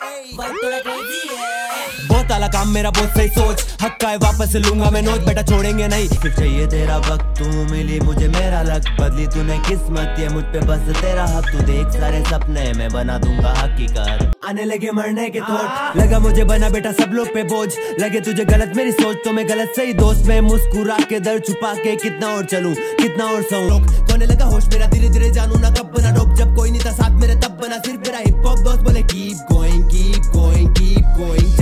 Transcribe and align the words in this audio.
Hey, 0.00 0.32
va. 0.34 1.69
बहुत 2.08 2.32
आला 2.32 2.48
काम 2.48 2.68
मेरा, 2.68 2.90
बहुत 2.90 3.10
सही 3.10 3.28
सोच। 3.28 3.66
हक्का 3.82 4.08
है, 4.08 4.16
वापस 4.18 4.54
लूँगा 4.56 4.90
मैं 4.90 5.02
नोच, 5.02 5.20
बेटा 5.20 5.42
छोड़ेंगे 5.42 5.88
नहीं। 5.88 6.08
फिर 6.10 6.32
चाहिए 6.32 6.66
तेरा 6.66 6.96
वक्त, 6.98 7.24
तू 7.38 7.44
मिली 7.70 8.00
मुझे 8.00 8.28
मेरा 8.28 8.62
लक। 8.62 8.88
बदली 9.00 9.26
तूने 9.26 9.58
किस्मत, 9.68 10.16
ये 10.18 10.28
मुझ 10.28 10.44
पे 10.44 10.60
बस 10.60 10.88
तेरा 11.00 11.24
हक। 11.26 11.50
तू 11.52 11.66
देख 11.66 12.00
सारे 12.00 12.22
सपने, 12.24 12.72
मैं 12.72 12.88
बना 12.90 13.18
दूँगा 13.18 13.54
हकीकत। 13.58 14.26
आने 14.48 14.64
लगे 14.64 14.90
मरने 14.90 15.28
के 15.30 15.40
थॉट 15.40 15.96
लगा 15.96 16.18
मुझे 16.18 16.44
बना 16.44 16.68
बेटा 16.70 16.92
सब 16.92 17.10
लोग 17.12 17.28
पे 17.34 17.42
बोझ। 17.44 17.68
लगे 18.00 18.20
तुझे 18.20 18.44
गलत 18.44 18.72
मेरी 18.76 18.92
सोच 18.92 19.16
तो 19.24 19.32
मैं 19.32 19.48
गलत 19.48 19.72
सही 19.76 19.92
दोस्त। 19.94 20.26
मैं 20.26 20.40
मुस्कुरा 20.40 20.96
के 21.10 21.20
दर 21.20 21.38
छुपा 21.38 21.74
के 21.74 21.96
कितना 21.96 22.28
और 22.28 22.44
चलूँ, 22.44 22.74
कितना 23.00 23.24
और 23.26 23.42
सऊं। 23.42 23.80
कोने 24.06 24.26
लगा 24.26 24.44
होश 24.44 24.66
मेरा 24.66 24.86
धीरे 24.86 25.08
धीरे 25.08 25.30
जानू 25.30 25.58
ना 25.58 25.70
कब 25.70 25.92
बना 25.96 26.14
रोक। 26.14 26.34
जब 26.38 26.56
कोई 26.56 26.70
नहीं 26.70 26.80
था 26.80 26.92
साथ 26.92 27.20
मेरे, 27.20 27.34
तब 27.36 27.58
बना 27.62 27.78
सिर्फ़ 27.78 28.00
मेरा 28.00 28.18
हिप 28.18 28.46
हॉप 28.46 28.58
दोस्त। 28.60 28.80
बोले 28.80 29.02
keep 29.04 29.52
going 29.52 29.84
keep 29.84 30.32
going 30.36 30.68
keep 30.76 31.04
going 31.18 31.52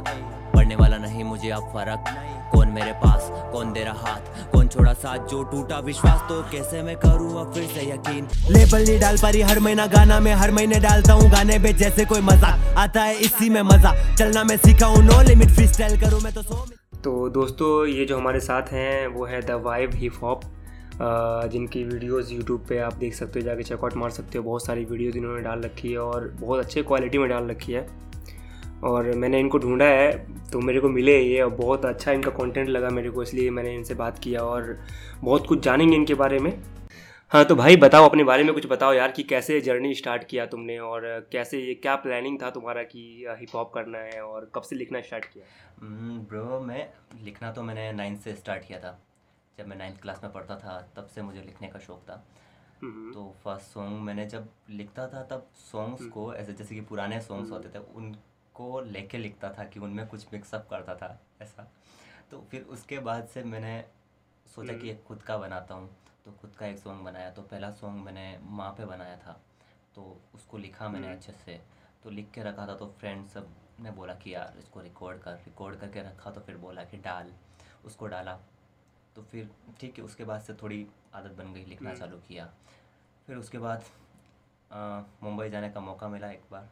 जब 0.00 0.52
पढ़ने 0.54 0.76
वाला 0.76 0.96
नहीं, 0.98 1.24
मुझे 1.24 1.50
अब 1.50 1.62
फ़र्क। 1.72 2.04
कौन 2.52 2.68
मेरे 2.68 2.92
पास, 2.94 3.28
कौन 3.52 3.72
दे 3.72 3.82
रहा 3.84 3.94
हाथ। 4.00 4.52
कौन 4.52 4.68
छोड़ा 4.68 4.92
साथ, 4.94 5.26
जो 5.28 5.42
टूटा 5.44 5.78
विश्वास। 5.80 6.20
तो 6.28 6.40
कैसे 6.50 6.82
मैं 6.82 6.96
करूँ 6.96 7.40
अब 7.40 7.52
फिर 7.54 7.66
से 7.68 7.82
यकीन? 7.84 8.28
लेबल 8.50 8.84
नहीं 8.84 8.98
डाल 9.00 9.16
पारी 9.22 9.40
हर 9.42 9.60
महीना 9.60 9.86
गाना 9.88 10.20
में 10.20 10.32
हर 10.34 10.50
महीने 10.50 10.80
डालता 10.80 11.12
हूँ। 11.12 11.30
गाने 11.30 11.58
पे 11.58 11.72
जैसे 11.74 12.04
कोई 12.04 12.20
मज़ा 12.22 12.48
आता 12.82 13.02
है, 13.02 13.16
इसी 13.16 13.50
में 13.50 13.62
मज़ा। 13.62 13.94
चलना 14.14 14.44
मैं 14.44 14.56
सीखा 14.56 14.86
हूँ 14.86 15.04
नो 15.04 15.20
लिमिट 15.22 15.50
फ्री 15.50 15.66
स्टाइल 15.68 16.00
करूँ 16.00 16.20
मैं 16.20 16.32
तो 16.34 16.42
सो 16.42 16.64
तो 17.04 17.28
दोस्तों, 17.28 17.86
ये 17.86 18.04
जो 18.04 18.18
हमारे 18.18 18.40
साथ 18.40 18.72
हैं, 18.72 19.06
वो 19.06 19.24
है 19.26 19.40
द 19.42 19.60
वाइब 19.64 19.94
हिप 19.94 20.12
हॉप 20.22 20.40
जिनकी 21.52 21.82
वीडियोस 21.84 22.30
यूट्यूब 22.32 22.64
पे 22.68 22.78
आप 22.78 22.94
देख 22.94 23.14
सकते 23.14 23.40
हो, 23.40 23.44
जाके 23.46 23.62
चेकआउट 23.62 23.96
मार 23.96 24.10
सकते 24.10 24.38
हो। 24.38 24.44
बहुत 24.44 24.64
सारी 24.66 24.84
वीडियोस 24.84 25.16
इन्होंने 25.16 25.42
डाल 25.42 25.62
रखी 25.62 25.92
है 25.92 25.98
और 25.98 26.32
बहुत 26.40 26.60
अच्छे 26.60 26.82
क्वालिटी 26.82 27.18
में 27.18 27.28
डाल 27.28 27.50
रखी 27.50 27.72
है। 27.72 27.86
और 28.82 29.10
मैंने 29.12 29.40
इनको 29.40 29.58
ढूंढा 29.58 29.84
है 29.84 30.12
तो 30.50 30.60
मेरे 30.60 30.80
को 30.80 30.88
मिले 30.88 31.18
ये 31.20 31.40
और 31.42 31.50
बहुत 31.50 31.84
अच्छा 31.84 32.12
इनका 32.12 32.30
कंटेंट 32.30 32.68
लगा 32.68 32.88
मेरे 32.90 33.10
को 33.10 33.22
इसलिए 33.22 33.50
मैंने 33.50 33.74
इनसे 33.74 33.94
बात 33.94 34.18
किया 34.18 34.40
और 34.40 34.78
बहुत 35.20 35.46
कुछ 35.46 35.62
जानेंगे 35.64 35.96
इनके 35.96 36.14
बारे 36.14 36.38
में। 36.38 36.52
हाँ 37.32 37.44
तो 37.44 37.54
भाई 37.56 37.76
बताओ 37.76 38.08
अपने 38.08 38.24
बारे 38.24 38.44
में 38.44 38.52
कुछ 38.54 38.66
बताओ 38.66 38.92
यार 38.94 39.12
कि 39.12 39.22
कैसे 39.22 39.60
जर्नी 39.60 39.94
स्टार्ट 39.94 40.24
किया 40.24 40.46
तुमने 40.46 40.78
और 40.78 41.02
कैसे 41.32 41.58
ये 41.58 41.74
क्या 41.74 41.94
प्लानिंग 41.96 42.40
था 42.42 42.50
तुम्हारा 42.50 42.82
कि 42.82 43.26
हिप 43.40 43.54
हॉप 43.54 43.72
करना 43.74 43.98
है 43.98 44.20
और 44.22 44.50
कब 44.54 44.62
से 44.62 44.76
लिखना 44.76 45.00
स्टार्ट 45.00 45.24
किया? 45.24 45.44
ब्रो 45.80 46.44
हम्म, 46.44 46.66
मैं 46.68 46.86
लिखना 47.24 47.50
तो 47.52 47.62
मैंने 47.62 47.90
नाइन्थ 47.92 48.20
से 48.20 48.34
स्टार्ट 48.34 48.66
किया 48.66 48.78
था। 48.78 48.98
जब 49.58 49.66
मैं 49.68 49.76
नाइन्थ 49.76 50.00
क्लास 50.02 50.20
में 50.24 50.32
पढ़ता 50.32 50.56
था 50.56 50.78
तब 50.96 51.06
से 51.14 51.22
मुझे 51.22 51.40
लिखने 51.40 51.68
का 51.68 51.78
शौक 51.78 52.02
था। 52.10 52.24
हम्म। 52.82 53.12
तो 53.12 53.34
फ़र्स्ट 53.44 53.74
सॉन्ग 53.74 54.00
मैंने 54.02 54.26
जब 54.26 54.48
लिखता 54.70 55.06
था 55.06 55.22
तब 55.30 55.46
सॉन्ग्स 55.72 56.00
हम्म। 56.00 56.10
को 56.10 56.32
ऐसे 56.34 56.52
जैसे 56.52 56.74
कि 56.74 56.80
पुराने 56.80 57.20
सॉन्ग्स 57.20 57.50
होते 57.50 57.68
थे 57.68 57.82
उनको 58.56 58.80
लेके 58.82 59.18
लिखता 59.18 59.48
था 59.52 59.64
कि 59.64 59.80
उनमें 59.80 60.06
कुछ 60.08 60.26
मिक्सअप 60.32 60.66
करता 60.70 60.94
था 60.94 61.18
ऐसा। 61.42 61.66
तो 62.30 62.40
फिर 62.50 62.62
उसके 62.70 62.98
बाद 62.98 63.26
से 63.28 63.42
मैंने 63.44 63.84
सोचा 64.46 64.72
कि 64.72 64.90
एक 64.90 65.02
खुद 65.04 65.22
का 65.22 65.36
बनाता 65.38 65.74
हूँ। 65.74 65.88
तो 66.24 66.32
खुद 66.32 66.54
का 66.58 66.66
एक 66.66 66.78
सॉन्ग 66.78 67.04
बनाया। 67.04 67.30
तो 67.30 67.42
पहला 67.42 67.70
सॉन्ग 67.72 68.04
मैंने 68.04 68.26
माँ 68.42 68.70
पे 68.78 68.84
बनाया 68.86 69.16
था। 69.16 69.32
तो 69.94 70.02
उसको 70.34 70.58
लिखा 70.58 70.88
मैंने 70.88 71.10
अच्छे 71.12 71.32
से। 71.44 71.60
तो 72.04 72.10
लिख 72.10 72.30
के 72.30 72.42
रखा 72.42 72.66
था 72.66 72.76
तो 72.76 72.86
फ्रेंड 73.00 73.26
सबने 73.26 73.90
बोला 73.90 74.14
कि 74.14 74.34
यार 74.34 74.58
इसको 74.58 74.80
रिकॉर्ड 74.80 75.18
कर। 75.18 75.42
रिकॉर्ड 75.46 75.78
करके 75.80 76.02
रखा 76.02 76.30
तो 76.30 76.40
फिर 76.40 76.56
बोला 76.56 76.84
कि 76.84 76.96
डाल। 76.98 77.32
उसको 77.84 78.06
डाला। 78.06 78.38
तो 79.16 79.22
फिर 79.22 79.50
ठीक 79.80 79.98
है 79.98 80.04
उसके 80.04 80.24
बाद 80.24 80.40
से 80.40 80.54
थोड़ी 80.54 80.86
आदत 81.14 81.36
बन 81.38 81.52
गई 81.54 81.64
लिखना 81.64 81.94
चालू 81.94 82.16
किया। 82.28 82.46
फिर 83.26 83.36
उसके 83.36 83.58
बाद 83.58 83.84
मुंबई 85.22 85.50
जाने 85.50 85.70
का 85.70 85.80
मौका 85.80 86.08
मिला 86.08 86.30
एक 86.30 86.42
बार। 86.50 86.68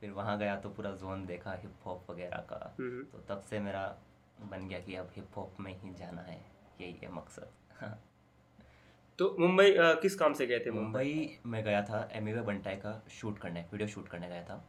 फिर 0.00 0.10
वहाँ 0.10 0.38
गया 0.38 0.56
तो 0.56 0.68
पूरा 0.68 0.90
जोन 0.96 1.24
देखा 1.26 1.52
हिप 1.52 1.86
हॉप 1.86 2.10
वगैरह 2.10 2.44
का। 2.50 2.56
तो 2.80 3.18
तब 3.28 3.42
से 3.42 3.60
मेरा 3.60 3.86
बन 4.42 4.66
गया 4.68 4.78
कि 4.80 4.94
अब 4.94 5.10
हिप 5.16 5.36
हॉप 5.36 5.60
में 5.60 5.72
ही 5.74 5.94
जाना 5.94 6.22
है 6.22 6.40
यही 6.80 6.98
है 7.02 7.12
मकसद। 7.12 7.50
हाँ। 7.80 7.98
तो 9.18 9.34
मुंबई 9.38 9.74
किस 9.76 10.14
काम 10.14 10.32
से 10.32 10.46
गए 10.46 10.58
थे 10.58 10.70
मुंबई 10.70 11.38
में 11.46 11.62
गया 11.64 11.82
था 11.82 12.08
एम 12.12 12.28
ए 12.28 12.34
बंटाई 12.42 12.76
का 12.76 12.92
शूट 13.10 13.38
करने 13.38 13.60
वीडियो 13.72 13.88
शूट 13.88 14.08
करने 14.08 14.28
गया 14.28 14.42
था। 14.44 14.64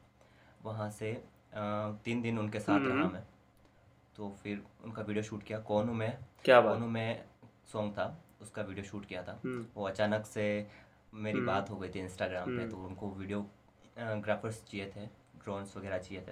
वहाँ 0.63 0.89
से 0.91 1.11
आ, 1.55 1.91
तीन 2.05 2.21
दिन 2.21 2.39
उनके 2.39 2.59
साथ 2.59 2.79
रहा। 2.81 3.07
मैं। 3.09 3.23
तो 4.15 4.29
फिर 4.43 4.61
उनका 4.83 5.01
वीडियो 5.01 5.23
शूट 5.23 5.43
किया। 5.43 5.59
कौन 5.59 5.89
में 5.89 6.17
क्या 6.45 6.59
कौन 6.61 6.83
में 6.83 7.23
सॉन्ग 7.71 7.91
था 7.93 8.05
उसका 8.41 8.61
वीडियो 8.61 8.85
शूट 8.85 9.05
किया 9.05 9.23
था। 9.23 9.39
हम्म। 9.45 9.65
वो 9.75 9.87
अचानक 9.87 10.25
से 10.25 10.45
मेरी 11.13 11.37
हम्म। 11.37 11.47
बात 11.47 11.69
हो 11.69 11.77
गई 11.77 11.89
थी 11.89 11.99
इंस्टाग्राम 11.99 12.45
पे 12.47 12.61
हम्म। 12.61 12.69
तो 12.71 12.77
उनको 12.77 13.09
वीडियो 13.11 13.45
ग्राफर्स 13.97 14.63
चाहिए 14.63 14.91
थे 14.95 15.05
ड्रोन्स 15.43 15.75
वगैरह 15.77 15.97
चाहिए 15.97 16.21
थे 16.27 16.31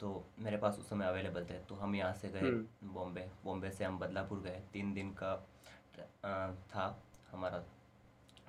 तो 0.00 0.12
मेरे 0.38 0.56
पास 0.56 0.78
उस 0.78 0.88
समय 0.90 1.06
अवेलेबल 1.06 1.44
थे 1.44 1.58
तो 1.68 1.74
हम 1.74 1.94
यहाँ 1.94 2.12
से 2.14 2.28
गए 2.28 2.50
बॉम्बे 2.94 3.28
बॉम्बे 3.44 3.70
से 3.70 3.84
हम 3.84 3.98
बदलापुर 3.98 4.40
गए 4.40 4.62
तीन 4.72 4.92
दिन 4.94 5.10
का 5.22 5.34
था 6.72 6.86
हमारा 7.32 7.58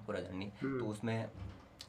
पूरा 0.06 0.20
जर्नी 0.20 0.46
तो 0.62 0.86
उसमें 0.88 1.30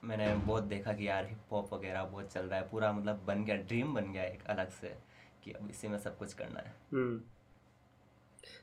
मैंने 0.04 0.34
बहुत 0.36 0.64
देखा 0.64 0.92
कि 0.92 1.08
यार 1.08 1.26
हिप 1.26 1.52
हॉप 1.52 1.72
वगैरह 1.74 2.04
बहुत 2.04 2.32
चल 2.32 2.46
रहा 2.46 2.58
है 2.60 2.68
पूरा 2.68 2.92
मतलब 2.92 3.24
बन 3.26 3.44
गया 3.44 3.56
ड्रीम 3.56 3.94
बन 3.94 4.12
गया 4.12 4.24
एक 4.24 4.42
अलग 4.46 4.70
से 4.70 4.96
कि 5.44 5.52
अब 5.52 5.68
इसी 5.70 5.88
में 5.88 5.98
सब 5.98 6.18
कुछ 6.18 6.32
करना 6.34 6.60
है। 6.60 6.74
हम्म। 6.92 7.20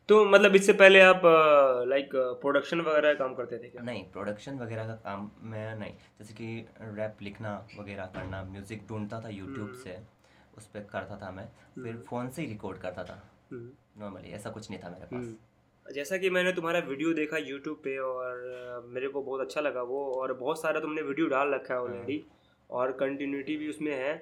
तो 0.09 0.23
मतलब 0.25 0.55
इससे 0.55 0.73
पहले 0.73 1.01
आप 1.01 1.21
लाइक 1.87 2.09
प्रोडक्शन 2.41 2.81
वगैरह 2.81 3.13
काम 3.13 3.33
करते 3.35 3.57
थे 3.57 3.69
क्या? 3.69 3.81
नहीं 3.81 4.03
प्रोडक्शन 4.11 4.57
वगैरह 4.59 4.87
का 4.87 4.93
काम 4.93 5.29
मैं 5.41 5.75
नहीं। 5.75 5.93
जैसे 6.19 6.33
कि 6.33 6.67
रैप 6.81 7.17
लिखना 7.21 7.53
वगैरह 7.79 8.05
करना 8.05 8.43
म्यूज़िक 8.43 8.87
ढूंढता 8.87 9.19
था 9.21 9.29
यूट्यूब 9.29 9.67
हम्म। 9.67 9.79
से 9.79 9.97
उस 10.57 10.67
पर 10.67 10.87
करता 10.91 11.17
था 11.17 11.31
मैं। 11.31 11.47
फिर 11.83 11.97
फ़ोन 12.09 12.29
से 12.29 12.41
ही 12.41 12.47
रिकॉर्ड 12.47 12.77
करता 12.77 13.03
था। 13.03 13.21
हम्म। 13.51 14.01
नॉर्मली 14.01 14.31
ऐसा 14.31 14.49
कुछ 14.49 14.69
नहीं 14.69 14.79
था 14.79 14.89
मेरे 14.89 15.05
पास। 15.05 15.93
जैसा 15.93 16.17
कि 16.17 16.29
मैंने 16.29 16.51
तुम्हारा 16.53 16.79
वीडियो 16.79 17.13
देखा 17.13 17.37
यूट्यूब 17.37 17.77
पे 17.83 17.97
और 17.97 18.83
मेरे 18.87 19.07
को 19.07 19.21
बहुत 19.21 19.41
अच्छा 19.41 19.61
लगा 19.61 19.81
वो 19.81 20.03
और 20.13 20.33
बहुत 20.33 20.61
सारा 20.61 20.79
तुमने 20.79 21.01
वीडियो 21.01 21.27
डाल 21.27 21.53
रखा 21.53 21.73
है 21.73 21.79
ऑलरेडी 21.79 22.23
और 22.69 22.91
कंटिन्यूटी 22.91 23.55
भी 23.57 23.69
उसमें 23.69 23.91
है। 23.93 24.13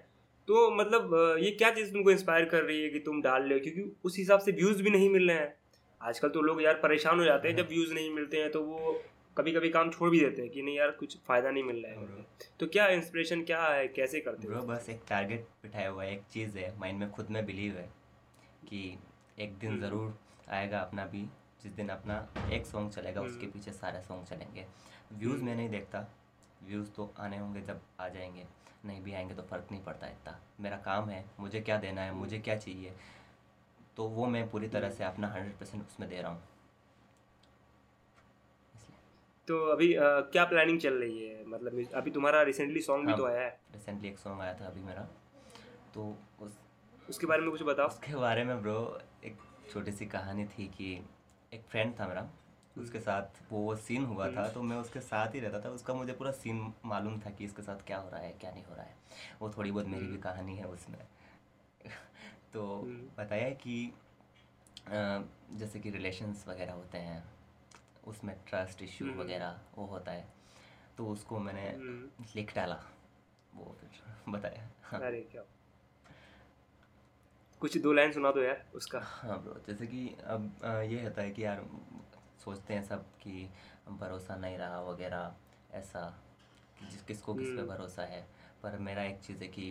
तो 0.47 0.69
मतलब 0.71 1.13
ये 1.39 1.51
क्या 1.51 1.69
चीज़ 1.71 1.91
तुमको 1.93 2.11
इंस्पायर 2.11 2.45
कर 2.45 2.63
रही 2.63 2.81
है 2.83 2.89
कि 2.89 2.99
तुम 2.99 3.21
डाल 3.21 3.43
रहे 3.43 3.53
हो? 3.53 3.59
क्योंकि 3.59 3.91
उस 4.05 4.17
हिसाब 4.17 4.39
से 4.39 4.51
व्यूज़ 4.51 4.81
भी 4.83 4.89
नहीं 4.89 5.09
मिल 5.09 5.27
रहे 5.29 5.37
हैं। 5.37 5.53
आजकल 6.01 6.29
तो 6.29 6.41
लोग 6.41 6.61
यार 6.63 6.73
परेशान 6.83 7.19
हो 7.19 7.25
जाते 7.25 7.47
हैं 7.47 7.55
जब 7.55 7.67
व्यूज़ 7.69 7.93
नहीं 7.93 8.09
मिलते 8.13 8.37
हैं 8.37 8.51
तो 8.51 8.61
वो 8.63 8.99
कभी 9.37 9.51
कभी 9.51 9.69
काम 9.69 9.89
छोड़ 9.91 10.09
भी 10.09 10.19
देते 10.19 10.41
हैं 10.41 10.51
कि 10.51 10.61
नहीं 10.61 10.75
यार 10.77 10.91
कुछ 10.91 11.17
फ़ायदा 11.27 11.49
नहीं 11.51 11.63
मिल 11.63 11.83
रहा 11.85 11.91
है। 11.93 12.25
तो 12.59 12.67
क्या 12.67 12.87
इंस्पिरेशन 12.89 13.43
क्या 13.43 13.61
है? 13.63 13.87
कैसे 13.87 14.19
करते 14.19 14.47
हो? 14.47 14.61
बस 14.63 14.89
एक 14.89 15.01
टारगेट 15.09 15.47
बिठाया 15.63 15.89
हुआ 15.89 16.03
है 16.03 16.13
एक 16.13 16.21
चीज़ 16.31 16.57
है 16.57 16.73
माइंड 16.79 16.99
में 16.99 17.09
खुद 17.11 17.27
में 17.31 17.45
बिलीव 17.45 17.73
है 17.73 17.89
कि 18.69 18.97
एक 19.39 19.57
दिन 19.59 19.79
ज़रूर 19.79 20.17
आएगा 20.49 20.79
अपना 20.79 21.05
भी 21.05 21.25
जिस 21.63 21.71
दिन 21.71 21.89
अपना 21.89 22.15
एक 22.53 22.65
सॉन्ग 22.65 22.91
चलेगा 22.91 23.21
उसके 23.21 23.47
पीछे 23.47 23.71
सारे 23.73 24.01
सॉन्ग 24.01 24.25
चलेंगे। 24.25 24.65
व्यूज़ 25.13 25.43
मैं 25.43 25.55
नहीं 25.55 25.69
देखता 25.69 26.07
व्यूज़ 26.63 26.89
तो 26.91 27.13
आने 27.19 27.37
होंगे 27.37 27.61
जब 27.61 27.81
आ 27.99 28.07
जाएँगे 28.09 28.45
नहीं 28.85 29.01
भी 29.01 29.13
आएँगे 29.13 29.35
तो 29.35 29.41
फ़र्क 29.41 29.67
नहीं 29.71 29.83
पड़ता 29.83 30.07
इतना। 30.07 30.39
मेरा 30.59 30.77
काम 30.77 31.09
है 31.09 31.23
मुझे 31.39 31.61
क्या 31.61 31.77
देना 31.77 32.01
है 32.01 32.11
मुझे 32.13 32.39
क्या 32.39 32.55
चाहिए 32.57 32.93
तो 33.97 34.07
वो 34.09 34.25
मैं 34.25 34.49
पूरी 34.49 34.67
तरह 34.67 34.89
से 34.89 35.03
अपना 35.03 35.27
हंड्रेड 35.27 35.57
परसेंट 35.59 35.83
उसमें 35.83 36.09
दे 36.09 36.21
रहा 36.21 36.31
हूँ। 36.31 36.41
तो 39.47 39.57
अभी 39.65 39.93
आ, 39.95 40.19
क्या 40.21 40.43
प्लानिंग 40.45 40.79
चल 40.79 40.93
रही 40.93 41.27
है? 41.27 41.45
मतलब 41.45 41.85
अभी 41.93 42.11
तुम्हारा 42.11 42.41
रिसेंटली 42.41 42.81
सॉन्ग 42.81 43.05
भी 43.05 43.11
हाँ, 43.11 43.17
तो 43.17 43.25
आया 43.25 43.41
है। 43.41 43.59
रिसेंटली 43.73 44.07
एक 44.09 44.17
सॉन्ग 44.19 44.41
आया 44.41 44.53
था 44.53 44.65
अभी 44.65 44.81
मेरा। 44.81 45.01
तो 45.93 46.15
उस 46.41 46.57
उसके 47.09 47.27
बारे 47.27 47.41
में 47.41 47.51
कुछ 47.51 47.61
बताओ। 47.63 47.87
उसके 47.87 48.15
बारे 48.15 48.43
में 48.43 48.61
ब्रो 48.61 48.99
एक 49.23 49.37
छोटी 49.71 49.91
सी 49.91 50.05
कहानी 50.05 50.45
थी 50.47 50.67
कि 50.67 50.93
एक 51.53 51.63
फ्रेंड 51.69 51.93
था 51.99 52.07
मेरा 52.07 52.27
उसके 52.77 52.99
साथ 52.99 53.41
वो 53.51 53.59
वो 53.59 53.75
सीन 53.75 54.05
हुआ 54.05 54.29
था 54.31 54.47
तो 54.49 54.61
मैं 54.61 54.77
उसके 54.77 54.99
साथ 54.99 55.35
ही 55.35 55.39
रहता 55.39 55.59
था। 55.59 55.69
उसका 55.69 55.93
मुझे 55.93 56.13
पूरा 56.13 56.31
सीन 56.31 56.73
मालूम 56.85 57.19
था 57.19 57.29
कि 57.29 57.45
इसके 57.45 57.61
साथ 57.61 57.85
क्या 57.87 57.97
हो 57.97 58.09
रहा 58.09 58.19
है 58.19 58.31
क्या 58.31 58.51
नहीं 58.51 58.63
हो 58.63 58.75
रहा 58.75 58.85
है। 58.85 58.95
वो 59.41 59.49
थोड़ी 59.49 59.71
बहुत 59.71 59.85
मेरी 59.85 60.07
भी 60.07 60.17
कहानी 60.17 60.57
है 60.57 60.65
उसमें। 60.67 60.99
तो 62.53 62.81
बताया 63.17 63.49
कि 63.49 63.93
जैसे 65.57 65.79
कि 65.79 65.89
रिलेशंस 65.89 66.45
वगैरह 66.47 66.73
होते 66.73 66.97
हैं 66.97 67.23
उसमें 68.07 68.35
ट्रस्ट 68.47 68.81
इश्यू 68.81 69.13
वगैरह 69.13 69.59
वो 69.77 69.85
होता 69.85 70.11
है 70.11 70.27
तो 70.97 71.07
उसको 71.07 71.39
मैंने 71.39 71.69
लिख 72.35 72.55
डाला 72.55 72.79
वो 73.55 73.75
फिर 73.81 74.01
बताया। 74.29 74.69
हाँ। 74.83 74.99
अरे 75.01 75.21
क्या। 75.31 75.41
कुछ 77.61 77.77
दो 77.77 77.91
लाइन 77.93 78.11
सुना 78.11 78.31
दो 78.31 78.41
यार 78.43 78.65
उसका। 78.75 78.99
हाँ 79.03 79.41
ब्रो 79.43 79.59
जैसे 79.67 79.87
कि 79.87 80.07
अब 80.27 80.51
ये 80.89 81.03
होता 81.03 81.21
है 81.21 81.31
कि 81.31 81.43
यार 81.43 81.61
सोचते 82.47 82.73
हैं 82.73 82.83
सब 82.83 83.03
कि 83.21 83.49
भरोसा 83.89 84.35
नहीं 84.35 84.57
रहा 84.57 84.81
वगैरह 84.81 85.77
ऐसा 85.77 86.01
कि 86.79 86.85
जिस 86.85 87.01
किसको 87.03 87.33
किस 87.33 87.49
पे 87.49 87.63
भरोसा 87.67 88.03
है। 88.03 88.21
पर 88.63 88.77
मेरा 88.79 89.03
एक 89.03 89.19
चीज़ 89.21 89.43
है 89.43 89.47
कि 89.47 89.69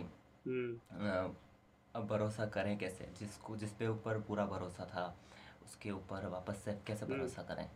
अब 1.95 2.05
भरोसा 2.07 2.45
करें 2.45 2.77
कैसे? 2.77 3.09
जिसको 3.19 3.55
जिस 3.57 3.71
पे 3.73 3.87
ऊपर 3.87 4.19
पूरा 4.27 4.45
भरोसा 4.45 4.85
था 4.85 5.05
उसके 5.65 5.91
ऊपर 5.91 6.27
वापस 6.29 6.61
से 6.65 6.77
कैसे 6.87 7.05
भरोसा 7.05 7.43
करें? 7.43 7.69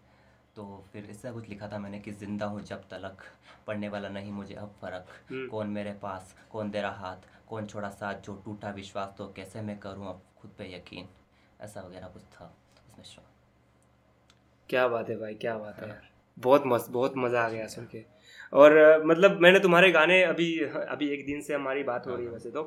तो 0.55 0.65
फिर 0.93 1.05
इससे 1.09 1.31
कुछ 1.31 1.49
लिखा 1.49 1.67
था 1.67 1.79
मैंने 1.79 1.99
कि 1.99 2.11
ज़िंदा 2.11 2.45
हूँ 2.45 2.61
जब 2.63 2.87
तलक 2.89 3.23
पढ़ने 3.67 3.89
वाला 3.89 4.09
नहीं 4.09 4.31
मुझे 4.31 4.55
अब 4.55 4.75
फ़र्क। 4.81 5.07
हम्म। 5.29 5.47
कौन 5.47 5.69
मेरे 5.69 5.93
पास 6.03 6.35
कौन 6.51 6.71
दे 6.71 6.81
रहा 6.81 7.07
हाथ 7.07 7.29
कौन 7.49 7.65
छोड़ा 7.67 7.89
साथ 7.89 8.21
जो 8.21 8.35
टूटा 8.45 8.69
विश्वास 8.71 9.15
तो 9.17 9.27
कैसे 9.35 9.61
मैं 9.61 9.79
करूँ 9.79 10.07
अब 10.09 10.21
खुद 10.41 10.51
पे 10.57 10.73
यकीन? 10.75 11.09
ऐसा 11.61 11.81
वगैरह 11.81 12.07
कुछ 12.07 12.23
था 12.35 12.53
उसमें 12.87 13.05
शो। 13.05 13.30
क्या 14.71 14.87
बात 14.87 15.09
है 15.09 15.15
भाई 15.19 15.33
क्या 15.35 15.57
बात 15.57 15.79
है 15.79 15.87
यार। 15.87 16.09
बहुत 16.37 16.63
मस्त 16.65 16.89
बहुत 16.91 17.13
मज़ा 17.17 17.41
आ 17.41 17.49
गया 17.49 17.65
सुन 17.67 17.85
के। 17.85 18.03
और 18.53 19.03
मतलब 19.05 19.39
मैंने 19.41 19.59
तुम्हारे 19.59 19.91
गाने 19.91 20.21
अभी 20.23 20.47
अभी 20.63 21.09
एक 21.13 21.25
दिन 21.25 21.41
से 21.41 21.53
हमारी 21.53 21.83
बात 21.83 22.07
हो 22.07 22.15
रही 22.15 22.25
है 22.25 22.31
वैसे 22.31 22.51
तो। 22.51 22.63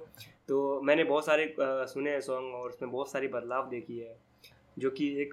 तो 0.49 0.81
मैंने 0.83 1.05
बहुत 1.05 1.27
सारे 1.27 1.55
सुने 1.61 2.11
हैं 2.11 2.21
सॉन्ग 2.21 2.55
और 2.55 2.71
उसमें 2.71 2.91
बहुत 2.91 3.11
सारी 3.11 3.29
बदलाव 3.29 3.69
देखी 3.71 3.99
है। 3.99 4.17
जो 4.77 4.91
कि 4.91 5.07
एक 5.23 5.33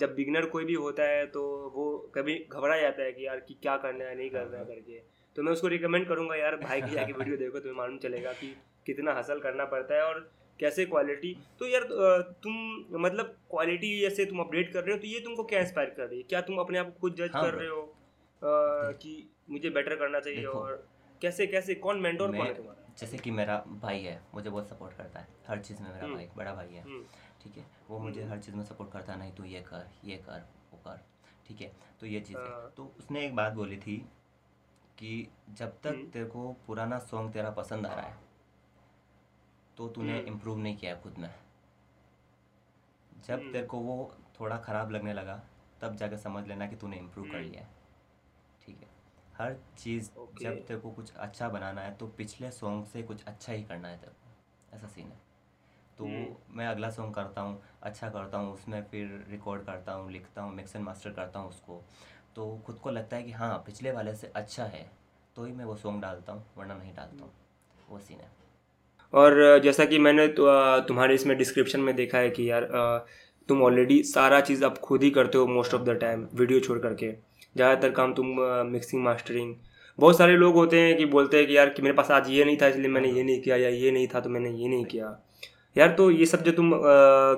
जब 0.00 0.14
बिगनर 0.14 0.46
कोई 0.46 0.64
भी 0.64 0.74
होता 0.74 1.02
है 1.02 1.24
तो 1.26 1.42
वो 1.74 1.86
कभी 2.14 2.34
घबरा 2.52 2.76
जाता 2.80 3.02
है 3.02 3.12
कि 3.12 3.26
यार 3.26 3.40
कि 3.40 3.56
क्या 3.62 3.76
करना 3.76 4.04
है 4.04 4.16
नहीं 4.16 4.30
करना 4.30 4.58
है 4.58 4.64
करके। 4.64 4.98
तो 5.36 5.42
मैं 5.42 5.52
उसको 5.52 5.68
रिकमेंड 5.68 6.06
करूँगा 6.08 6.36
यार 6.36 6.56
भाई 6.56 6.80
की 6.82 6.90
जाके 6.90 7.12
वीडियो 7.18 7.36
देखो 7.36 7.58
तुम्हें 7.58 7.76
मालूम 7.78 7.98
चलेगा 7.98 8.32
कि 8.32 8.54
कितना 8.86 9.12
हासिल 9.12 9.38
करना 9.38 9.64
पड़ता 9.64 9.94
है। 9.94 10.02
और 10.04 10.20
कैसे 10.60 10.84
क्वालिटी 10.86 11.36
तो 11.58 11.66
यार 11.66 11.82
तुम 12.44 13.02
मतलब 13.02 13.36
क्वालिटी 13.50 13.98
जैसे 14.00 14.24
तुम 14.24 14.40
अपडेट 14.40 14.72
कर 14.72 14.84
रहे 14.84 14.94
हो 14.94 15.00
तो 15.00 15.06
ये 15.06 15.20
तुमको 15.20 15.44
क्या 15.44 15.60
इंस्पायर 15.60 15.90
कर 15.90 16.06
रही 16.06 16.18
है? 16.18 16.22
क्या 16.24 16.40
तुम 16.40 16.58
अपने 16.58 16.78
आप 16.78 16.86
को 16.86 17.00
खुद 17.00 17.14
जज 17.14 17.30
हाँ 17.34 17.42
कर 17.42 17.54
रहे 17.54 17.68
हो 17.68 17.94
कि 19.02 19.12
मुझे 19.50 19.70
बेटर 19.70 19.96
करना 19.96 20.20
चाहिए 20.20 20.44
और 20.44 20.86
कैसे 21.22 21.46
कैसे 21.46 21.74
कौन 21.76 22.00
मेंटोर 22.00 22.36
कौन 22.36 22.46
है 22.46 22.54
तुम्हारा? 22.54 22.92
जैसे 22.98 23.18
कि 23.18 23.30
मेरा 23.30 23.56
भाई 23.82 24.00
है 24.00 24.20
मुझे 24.34 24.50
बहुत 24.50 24.68
सपोर्ट 24.68 24.96
करता 24.96 25.20
है 25.20 25.28
हर 25.48 25.58
चीज़ 25.58 25.82
में 25.82 25.92
मेरा 25.92 26.04
हम्म। 26.04 26.14
भाई 26.14 26.28
बड़ा 26.36 26.54
भाई 26.54 26.68
है 26.68 26.82
हम्म, 26.82 27.02
ठीक 27.42 27.56
है? 27.56 27.66
वो 27.90 27.98
मुझे 27.98 28.24
हर 28.24 28.38
चीज़ 28.38 28.56
में 28.56 28.64
सपोर्ट 28.64 28.92
करता 28.92 29.12
है 29.12 29.18
नहीं 29.18 29.32
तू 29.32 29.44
ये 29.44 29.60
कर 29.60 29.90
ये 30.04 30.16
कर 30.16 30.48
वो 30.72 30.78
कर 30.78 31.00
ठीक 31.46 31.60
है? 31.60 31.72
तो 32.00 32.06
ये 32.06 32.20
चीज़ 32.20 32.38
है। 32.38 32.44
हाँ। 32.44 32.72
तो 32.76 32.92
उसने 32.98 33.24
एक 33.26 33.34
बात 33.36 33.52
बोली 33.52 33.76
थी 33.76 33.96
कि 34.98 35.28
जब 35.50 35.78
तक 35.82 35.86
हम्म। 35.86 36.06
तेरे 36.06 36.24
को 36.24 36.52
पुराना 36.66 36.98
सॉन्ग 36.98 37.32
तेरा 37.32 37.50
पसंद 37.50 37.86
आ 37.86 37.94
रहा 37.94 38.06
है 38.06 38.29
तो 39.80 39.86
तूने 39.88 40.12
हम्म। 40.12 40.28
इम्प्रूव 40.28 40.58
नहीं 40.58 40.76
किया 40.76 40.94
है 40.94 41.00
खुद 41.02 41.18
में 41.18 41.28
जब 43.26 43.34
हम्म। 43.34 43.52
तेरे 43.52 43.66
को 43.66 43.78
वो 43.78 43.94
थोड़ा 44.40 44.56
ख़राब 44.58 44.90
लगने 44.90 45.12
लगा 45.12 45.40
तब 45.80 45.94
जाकर 45.96 46.16
समझ 46.16 46.46
लेना 46.48 46.66
कि 46.66 46.76
तूने 46.76 46.96
इम्प्रूव 46.96 47.26
कर 47.26 47.36
हम्म। 47.36 47.48
लिया 47.48 47.60
है 47.60 47.68
ठीक 48.62 48.80
है 48.80 48.88
हर 49.36 49.56
चीज़ 49.78 50.10
Okay. 50.10 50.42
जब 50.42 50.64
तेरे 50.66 50.80
को 50.80 50.90
कुछ 50.90 51.12
अच्छा 51.16 51.48
बनाना 51.48 51.80
है 51.80 51.94
तो 51.96 52.06
पिछले 52.16 52.50
सॉन्ग 52.50 52.84
से 52.86 53.02
कुछ 53.02 53.24
अच्छा 53.24 53.52
ही 53.52 53.62
करना 53.62 53.88
है 53.88 53.98
तेरे 53.98 54.12
को 54.12 54.76
ऐसा 54.76 54.86
सीन 54.86 55.06
है 55.06 55.18
तो 55.98 56.04
हम्म। 56.04 56.56
मैं 56.58 56.66
अगला 56.66 56.90
सॉन्ग 56.90 57.14
करता 57.14 57.40
हूँ 57.40 57.60
अच्छा 57.82 58.10
करता 58.10 58.38
हूँ 58.38 58.52
उसमें 58.52 58.82
फिर 58.82 59.24
रिकॉर्ड 59.28 59.64
करता 59.64 59.92
हूँ 59.92 60.10
लिखता 60.10 60.42
हूँ 60.42 60.54
मिक्स 60.54 60.76
एंड 60.76 60.84
मास्टर 60.84 61.12
करता 61.12 61.38
हूँ 61.38 61.48
उसको 61.48 61.82
तो 62.34 62.50
खुद 62.66 62.78
को 62.78 62.90
लगता 62.90 63.16
है 63.16 63.22
कि 63.22 63.32
हाँ 63.32 63.56
पिछले 63.66 63.92
वाले 63.92 64.14
से 64.14 64.32
अच्छा 64.34 64.64
है 64.66 64.90
तो 65.36 65.44
ही 65.44 65.52
मैं 65.52 65.64
वो 65.64 65.76
सॉन्ग 65.76 66.02
डालता 66.02 66.32
हूँ 66.32 66.44
वरना 66.56 66.74
नहीं 66.74 66.94
डालता 66.94 67.24
हूँ 67.24 67.32
वो 67.88 67.98
सीन 68.00 68.20
है 68.20 68.39
और 69.12 69.58
जैसा 69.64 69.84
कि 69.84 69.98
मैंने 69.98 70.26
तो, 70.28 70.80
तुम्हारे 70.80 71.14
इसमें 71.14 71.36
डिस्क्रिप्शन 71.38 71.80
में 71.80 71.94
देखा 71.96 72.18
है 72.18 72.30
कि 72.30 72.50
यार 72.50 72.68
तुम 73.48 73.62
ऑलरेडी 73.62 74.02
सारा 74.02 74.40
चीज़ 74.40 74.64
अब 74.64 74.76
खुद 74.78 75.02
ही 75.02 75.10
करते 75.10 75.38
हो 75.38 75.46
most 75.46 75.74
of 75.74 75.82
the 75.82 75.96
time 76.00 76.26
video 76.34 76.60
छोड़ 76.60 76.78
करके। 76.78 77.10
ज़्यादातर 77.56 77.90
काम 77.90 78.12
तुम 78.14 78.26
मिक्सिंग 78.66 79.02
मास्टरिंग 79.04 79.54
बहुत 79.98 80.18
सारे 80.18 80.36
लोग 80.36 80.54
होते 80.54 80.80
हैं 80.80 80.96
कि 80.96 81.04
बोलते 81.06 81.38
हैं 81.38 81.46
कि 81.46 81.56
यार 81.56 81.68
कि 81.70 81.82
मेरे 81.82 81.94
पास 81.94 82.10
आज 82.10 82.28
ये 82.30 82.44
नहीं 82.44 82.56
था 82.56 82.66
इसलिए 82.66 82.88
मैंने 82.88 83.08
ये 83.10 83.22
नहीं 83.22 83.40
किया 83.40 83.56
या 83.56 83.68
ये 83.68 83.90
नहीं 83.90 84.06
था 84.14 84.20
तो 84.20 84.30
मैंने 84.30 84.50
ये 84.50 84.68
नहीं 84.68 84.84
किया। 84.84 85.16
यार 85.76 85.88
तो 85.98 86.10
ये 86.10 86.26
सब 86.26 86.42
जो 86.42 86.52
तुम 86.52 86.72
अ, 86.72 86.78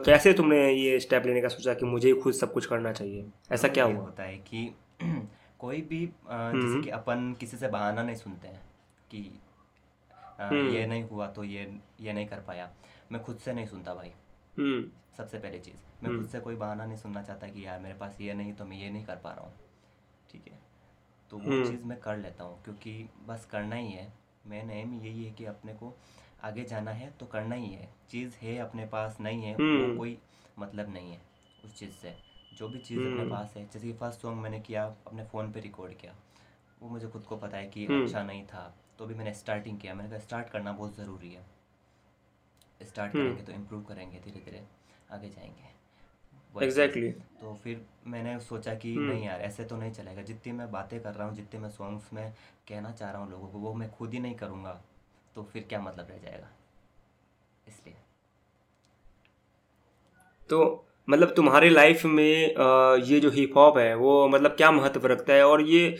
कैसे 0.07 0.33
तुमने 0.33 0.59
ये 0.73 0.99
स्टेप 1.01 1.27
लेने 1.27 1.41
का 1.41 1.49
सोचा 1.49 1.75
कि 1.75 1.87
मुझे 1.87 2.13
खुद 2.15 2.35
सब 2.35 2.53
कुछ 2.53 2.67
करना 2.67 2.93
चाहिए? 2.93 3.25
ऐसा 3.53 3.69
क्या 3.69 3.85
हुआ? 3.85 3.95
होता 3.95 4.23
है 4.23 4.37
कि 4.37 4.71
कोई 5.59 5.81
भी 5.81 6.05
अ, 6.05 6.53
जैसे 6.53 6.83
कि 6.83 6.91
अपन 6.91 7.35
किसी 7.41 7.57
से 7.57 7.69
बहाना 7.69 8.03
नहीं 8.03 8.17
सुनते 8.17 8.49
हैं 8.49 8.61
कि 9.11 9.31
हम्म। 10.41 10.69
ये 10.69 10.87
नहीं 10.87 11.05
हुआ 11.05 11.27
तो 11.27 11.45
ये 11.45 11.81
ये 12.01 12.13
नहीं 12.13 12.27
कर 12.27 12.41
पाया। 12.41 12.71
मैं 13.13 13.23
खुद 13.23 13.37
से 13.37 13.53
नहीं 13.53 13.67
सुनता 13.67 13.95
भाई। 13.95 14.13
हम्म। 14.59 14.91
सबसे 15.17 15.39
पहली 15.39 15.59
चीज़। 15.59 16.05
मैं 16.05 16.19
खुद 16.19 16.29
से 16.29 16.41
कोई 16.41 16.55
बहाना 16.57 16.87
नहीं 16.87 16.97
सुनना 16.97 17.23
चाहता 17.23 17.49
कि 17.49 17.67
यार 17.67 17.81
मेरे 17.81 17.95
पास 17.95 18.21
ये 18.21 18.35
नहीं 18.35 18.53
तो 18.53 18.65
मैं 18.65 18.77
ये 18.77 18.91
नहीं 18.91 19.05
कर 19.05 19.17
पा 19.17 19.33
रहा 19.33 19.45
हूँ। 19.45 19.55
ठीक 20.31 20.49
है? 20.49 20.59
तो 21.31 21.39
वो 21.39 21.51
हम्म। 21.51 21.71
चीज़ 21.71 21.85
मैं 21.85 22.01
कर 22.01 22.17
लेता 22.17 22.45
हूँ 22.45 22.63
क्योंकि 22.63 23.09
बस 23.27 23.45
करना 23.45 23.77
ही 23.77 23.91
है। 23.91 24.13
मेन 24.47 24.71
एम 24.71 25.01
यही 25.03 25.25
है 25.25 25.31
कि 25.31 25.45
अपने 25.45 25.73
को 25.73 25.97
आगे 26.45 26.65
जाना 26.65 26.91
है 26.91 27.11
तो 27.11 27.27
करना 27.27 27.55
ही 27.55 27.67
है। 27.67 27.89
चीज़ 28.11 28.37
है 28.37 28.59
अपने 28.59 28.87
पास 28.87 29.19
नहीं 29.21 29.43
है 29.43 29.55
वो 29.55 29.85
हम्म। 29.85 29.99
कोई 29.99 30.19
मतलब 30.59 30.93
नहीं 30.93 31.13
है 31.13 31.23
उस 31.65 31.79
चीज़ 31.79 31.93
से। 31.93 32.17
जो 32.57 32.69
भी 32.69 32.79
चीज़ 32.79 33.01
अपने 33.01 33.21
हम्म। 33.21 33.31
पास 33.31 33.55
है 33.57 33.65
जैसे 33.65 33.87
कि 33.87 33.93
फ़र्स्ट 33.93 34.21
सॉन्ग 34.21 34.39
मैंने 34.39 34.61
किया 34.61 34.85
अपने 34.85 35.25
फ़ोन 35.25 35.53
पे 35.53 35.61
रिकॉर्ड 35.61 35.93
किया। 35.93 36.15
वो 36.83 36.89
मुझे 36.89 37.09
खुद 37.09 37.23
को 37.23 37.37
पता 37.37 37.57
है 37.57 37.67
कि 37.67 37.87
हम्म। 37.87 38.05
अच्छा 38.05 38.23
नहीं 38.23 38.47
था। 38.47 38.75
तो 38.99 39.07
भी 39.07 39.15
मैंने 39.15 39.33
स्टार्टिंग 39.35 39.79
किया। 39.81 39.95
मैंने 39.95 40.11
कहा 40.11 40.19
स्टार्ट 40.19 40.49
करना 40.49 40.73
बहुत 40.73 40.97
ज़रूरी 40.97 41.33
है। 41.33 41.45
Start 42.81 43.15
hmm. 43.15 43.25
करेंगे 43.25 43.43
तो 43.43 43.53
इम्प्रूव 43.53 43.83
करेंगे 43.83 44.19
धीरे 44.19 44.41
धीरे 44.41 44.63
आगे 45.13 45.29
जाएँगे। 45.29 45.71
एग्जैक्टली 46.55 47.11
तो 47.11 47.55
फिर 47.55 47.85
मैंने 48.07 48.39
सोचा 48.41 48.75
कि 48.75 48.95
हम्म। 48.95 49.09
नहीं 49.11 49.25
यार 49.25 49.41
ऐसे 49.41 49.65
तो 49.65 49.77
नहीं 49.77 49.93
चलेगा। 49.93 50.23
जितनी 50.23 50.53
मैं 50.53 50.71
बातें 50.73 50.99
कर 51.01 51.15
रहा 51.15 51.27
हूँ 51.29 51.35
जितने 51.37 51.61
मैं 51.61 51.71
सॉन्ग्स 51.71 52.13
में 52.13 52.33
कहना 52.69 52.91
चाह 52.93 53.11
रहा 53.11 53.23
हूँ 53.23 53.31
लोगों 53.31 53.49
को 53.49 53.59
वो 53.59 53.75
मैं 53.75 53.91
खुद 53.91 54.15
ही 54.15 54.19
नहीं 54.21 54.35
करूँगा। 54.35 54.81
तो 55.35 55.43
फिर 55.43 55.65
क्या 55.69 55.81
मतलब 55.81 56.09
रह 56.11 56.19
जाएगा? 56.19 56.49
इसलिए। 57.69 57.97
तो 60.51 60.87
मतलब 61.09 61.33
तुम्हारी 61.35 61.69
लाइफ 61.71 62.05
में 62.07 62.55
ये 63.05 63.21
जो 63.21 63.31
हिप 63.31 63.57
हॉप 63.57 63.79
है 63.79 63.95
वो 63.95 64.29
मतलब 64.29 64.51
क्या 64.51 64.71
महत्व 64.71 65.07
रखता 65.07 65.33
है? 65.33 65.47
और 65.47 65.63
ये 65.63 65.97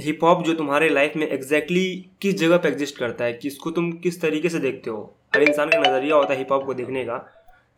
हिप 0.00 0.24
हॉप 0.24 0.42
जो 0.44 0.54
तुम्हारे 0.54 0.88
लाइफ 0.88 1.16
में 1.16 1.26
एग्जैक्टली 1.28 1.84
exactly 1.86 2.20
किस 2.22 2.34
जगह 2.34 2.58
पे 2.58 2.68
एग्जिस्ट 2.68 2.98
करता 2.98 3.24
है 3.24 3.32
किसको 3.32 3.70
तुम 3.70 3.92
किस 3.92 4.20
तरीके 4.20 4.48
से 4.48 4.58
देखते 4.58 4.90
हो? 4.90 5.16
हर 5.34 5.42
इंसान 5.42 5.70
का 5.70 5.78
नज़रिया 5.78 6.16
होता 6.16 6.32
है 6.32 6.38
हिप 6.38 6.52
हॉप 6.52 6.64
को 6.66 6.74
देखने 6.74 7.04
का। 7.04 7.16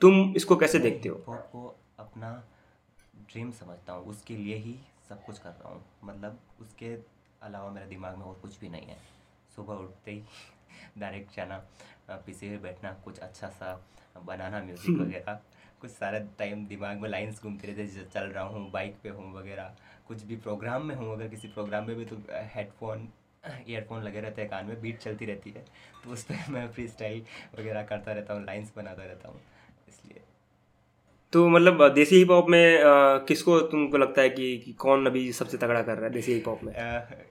तुम 0.00 0.34
इसको 0.36 0.56
कैसे 0.56 0.78
देखते 0.78 1.08
हो? 1.08 1.16
हिप 1.16 1.28
हॉप 1.28 1.48
को 1.52 1.76
अपना 1.98 2.30
ड्रीम 3.16 3.50
समझता 3.50 3.92
हूँ 3.92 4.06
उसके 4.06 4.36
लिए 4.36 4.56
ही 4.56 4.76
सब 5.08 5.24
कुछ 5.24 5.38
कर 5.38 5.50
रहा 5.50 5.68
हूँ। 5.68 5.84
मतलब 6.04 6.38
उसके 6.60 6.94
अलावा 7.42 7.70
मेरे 7.70 7.86
दिमाग 7.86 8.16
में 8.18 8.24
और 8.24 8.38
कुछ 8.42 8.60
भी 8.60 8.68
नहीं 8.68 8.86
है। 8.86 8.96
सुबह 9.56 9.74
उठते 9.74 10.10
ही 10.10 10.22
डायरेक्ट 10.98 11.36
जाना 11.36 11.62
पीछे 12.10 12.48
में 12.48 12.62
बैठना 12.62 12.92
कुछ 13.04 13.18
अच्छा 13.18 13.48
सा 13.48 13.74
बनाना 14.26 14.62
म्यूज़िक 14.62 15.00
वगैरह। 15.00 15.40
कुछ 15.80 15.90
सारा 15.90 16.18
टाइम 16.38 16.66
दिमाग 16.66 17.00
में 17.00 17.08
लाइंस 17.08 17.42
घूमते 17.42 17.66
रहते 17.66 17.86
जैसे 17.86 18.04
चल 18.04 18.26
रहा 18.26 18.44
हूँ 18.44 18.70
बाइक 18.70 18.96
पे 19.02 19.08
हूँ 19.08 19.32
वगैरह। 19.34 19.74
कुछ 20.12 20.22
भी 20.28 20.36
प्रोग्राम 20.46 20.86
में 20.86 20.94
हूँ 20.94 21.12
अगर 21.12 21.28
किसी 21.28 21.48
प्रोग्राम 21.48 21.86
में 21.88 21.96
भी 21.96 22.04
तो 22.04 22.16
हेडफोन 22.54 23.08
ईयरफोन 23.68 24.02
लगे 24.02 24.20
रहते 24.20 24.42
हैं 24.42 24.50
कान 24.50 24.66
में 24.66 24.80
बीट 24.80 24.98
चलती 24.98 25.26
रहती 25.26 25.50
है। 25.50 25.64
तो 26.04 26.10
उस 26.10 26.24
पर 26.24 26.50
मैं 26.52 26.66
फ्री 26.72 26.86
स्टाइल 26.88 27.22
वगैरह 27.58 27.82
करता 27.84 28.12
रहता 28.12 28.34
हूँ 28.34 28.44
लाइन्स 28.44 28.72
बनाता 28.76 29.04
रहता 29.04 29.28
हूँ 29.28 29.40
इसलिए। 29.88 30.20
तो 31.32 31.48
मतलब 31.48 31.82
देसी 31.94 32.16
हिप 32.16 32.30
हॉप 32.30 32.48
में 32.50 32.62
किसको 33.26 33.60
तुमको 33.60 33.98
लगता 33.98 34.22
है 34.22 34.30
कि, 34.30 34.56
कि 34.58 34.72
कौन 34.74 35.06
अभी 35.06 35.32
सबसे 35.32 35.58
तगड़ा 35.58 35.82
कर 35.82 35.96
रहा 35.96 36.04
है 36.04 36.12
देसी 36.12 36.32
हिप 36.32 36.48
हॉप 36.48 36.64
में 36.64 36.72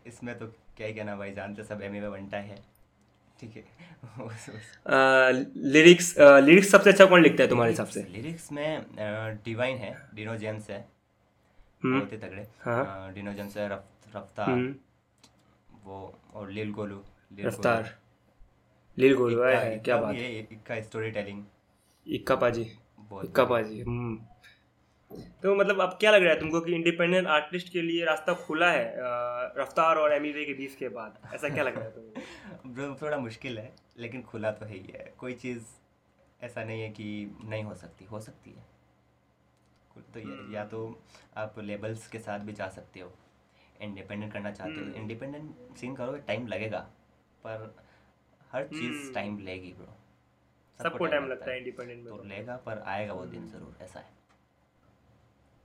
इसमें 0.07 0.37
तो 0.39 0.47
क्या 0.77 0.87
ही 0.87 0.93
कहना 0.93 1.15
भाई 1.15 1.31
जानते 1.31 1.63
सब 1.63 1.81
एम 1.83 1.91
में 1.91 2.11
बनता 2.11 2.37
है। 2.39 2.55
ठीक 3.39 3.55
है। 3.55 3.63
लिरिक्स 5.73 6.15
लिरिक्स 6.19 6.69
सबसे 6.71 6.89
अच्छा 6.89 7.05
कौन 7.05 7.21
लिखता 7.23 7.43
है 7.43 7.49
तुम्हारे 7.49 7.71
हिसाब 7.71 7.87
से? 7.87 8.03
लिरिक्स 8.11 8.51
में 8.51 8.85
डिवाइन 9.45 9.77
है 9.77 9.95
डिनो 10.15 10.35
जेम्स 10.37 10.69
है। 10.69 10.85
बहुत 11.85 12.11
ही 12.11 12.17
तगड़े। 12.17 12.41
अह, 12.41 13.11
डिनो 13.11 13.33
जेम्स 13.33 13.57
है 13.57 13.69
रफ्तार 14.15 14.75
वो 15.83 16.19
और 16.33 16.49
लिल 16.49 16.71
गोलू 16.71 17.03
रफ्तार 17.39 17.97
लील 18.97 19.15
गोलू 19.15 19.43
है 19.43 19.79
क्या 19.79 19.97
बात 19.97 20.15
है 20.15 20.21
है 20.21 20.39
इक्का 20.39 20.81
स्टोरी 20.81 21.11
टेलिंग 21.11 21.43
इक्का 22.07 22.35
पाजी 22.35 22.61
इक्का 23.23 23.45
पाजी 23.45 23.83
तो 25.43 25.55
मतलब 25.55 25.81
अब 25.81 25.89
क्या 25.89 26.11
लग 26.11 26.23
रहा 26.23 26.33
है 26.33 26.39
तुमको 26.39 26.61
कि 26.61 26.73
इंडिपेंडेंट 26.73 27.27
आर्टिस्ट 27.27 27.73
के 27.73 27.81
लिए 27.81 28.05
रास्ता 28.05 28.33
खुला 28.33 28.71
है 28.71 28.95
रफ्तार 29.57 29.95
और 29.95 30.13
एमिवे 30.13 30.45
के 30.45 30.53
बीच 30.53 30.75
के 30.75 30.89
बाद? 30.89 31.19
ऐसा 31.33 31.49
क्या 31.49 31.63
लग 31.63 31.75
रहा 31.75 31.85
है 31.85 31.91
तुमको 31.91 32.69
ब्रो 32.73 32.97
थोड़ा 33.01 33.17
मुश्किल 33.17 33.59
है 33.59 33.75
लेकिन 33.97 34.21
खुला 34.21 34.51
तो 34.51 34.65
है 34.65 34.73
ही 34.73 34.91
है। 34.93 35.13
कोई 35.17 35.33
चीज़ 35.33 35.63
ऐसा 36.41 36.63
नहीं 36.63 36.81
है 36.81 36.89
कि 36.89 37.37
नहीं 37.43 37.63
हो 37.63 37.75
सकती। 37.75 38.05
हो 38.05 38.19
सकती 38.19 38.51
है। 38.51 38.80
तो 40.13 40.19
ये 40.19 40.63
तो 40.65 40.79
आप 41.37 41.59
लेबल्स 41.59 42.07
के 42.07 42.19
साथ 42.19 42.39
भी 42.39 42.53
जा 42.53 42.67
सकते 42.69 42.99
हो। 42.99 43.11
इंडिपेंडेंट 43.81 44.31
करना 44.33 44.51
चाहते 44.51 44.73
हो। 44.73 44.93
इंडिपेंडेंट 44.95 45.77
सीन 45.77 45.95
करोगे 45.95 46.19
टाइम 46.19 46.47
लगेगा। 46.47 46.79
पर 47.43 47.73
हर 48.51 48.67
चीज़। 48.67 49.13
टाइम 49.13 49.37
लेगी 49.39 49.73
ब्रो 49.73 49.93
सबको 50.79 51.05
टाइम 51.05 51.27
लगता 51.27 51.51
है 51.51 51.57
इंडिपेंडेंट 51.57 52.03
में 52.03 52.13
तो 52.13 52.17
तो। 52.17 52.27
लेगा 52.29 52.55
पर 52.55 52.79
आएगा 52.79 53.13
वो 53.13 53.25
दिन 53.25 53.47
ज़रूर 53.47 53.83
ऐसा 53.83 53.99
है। 53.99 54.09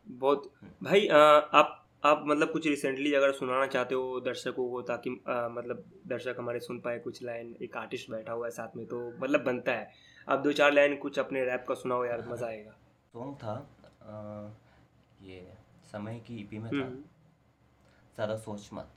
बहुत 0.06 0.50
भाई 0.82 1.06
अ, 1.06 1.16
आप 1.16 1.82
आप 2.04 2.24
मतलब 2.26 2.50
कुछ 2.52 2.66
रिसेंटली 2.66 3.12
अगर 3.14 3.32
सुनाना 3.32 3.66
चाहते 3.66 3.94
हो 3.94 4.20
दर्शकों 4.20 4.68
को 4.70 4.82
ताकि 4.82 5.10
अ, 5.10 5.48
मतलब 5.50 5.84
दर्शक 6.06 6.36
हमारे 6.38 6.60
सुन 6.60 6.80
पाए 6.80 6.98
कुछ 6.98 7.22
लाइन। 7.22 7.54
एक 7.62 7.76
आर्टिस्ट 7.76 8.10
बैठा 8.10 8.32
हुआ 8.32 8.46
है 8.46 8.50
साथ 8.50 8.76
में 8.76 8.86
तो 8.86 9.00
मतलब 9.20 9.44
बनता 9.44 9.72
है। 9.72 9.90
आप 10.28 10.38
दो 10.38 10.52
चार 10.52 10.72
लाइन 10.72 10.96
कुछ 10.96 11.18
अपने 11.18 11.44
रैप 11.44 11.64
का 11.68 11.74
सुनाओ 11.74 12.04
यार 12.04 12.26
मज़ा 12.28 12.46
आएगा। 12.46 12.70
सॉन्ग 13.14 13.36
था। 13.36 13.54
ये 14.06 15.40
समय 15.92 16.18
की 16.20 16.36
ईपी 16.36 16.58
में 16.58 16.70
था। 16.72 16.76
हम्म। 16.76 17.02
ज़्यादा 18.14 18.36
सोच 18.36 18.68
मत। 18.72 18.94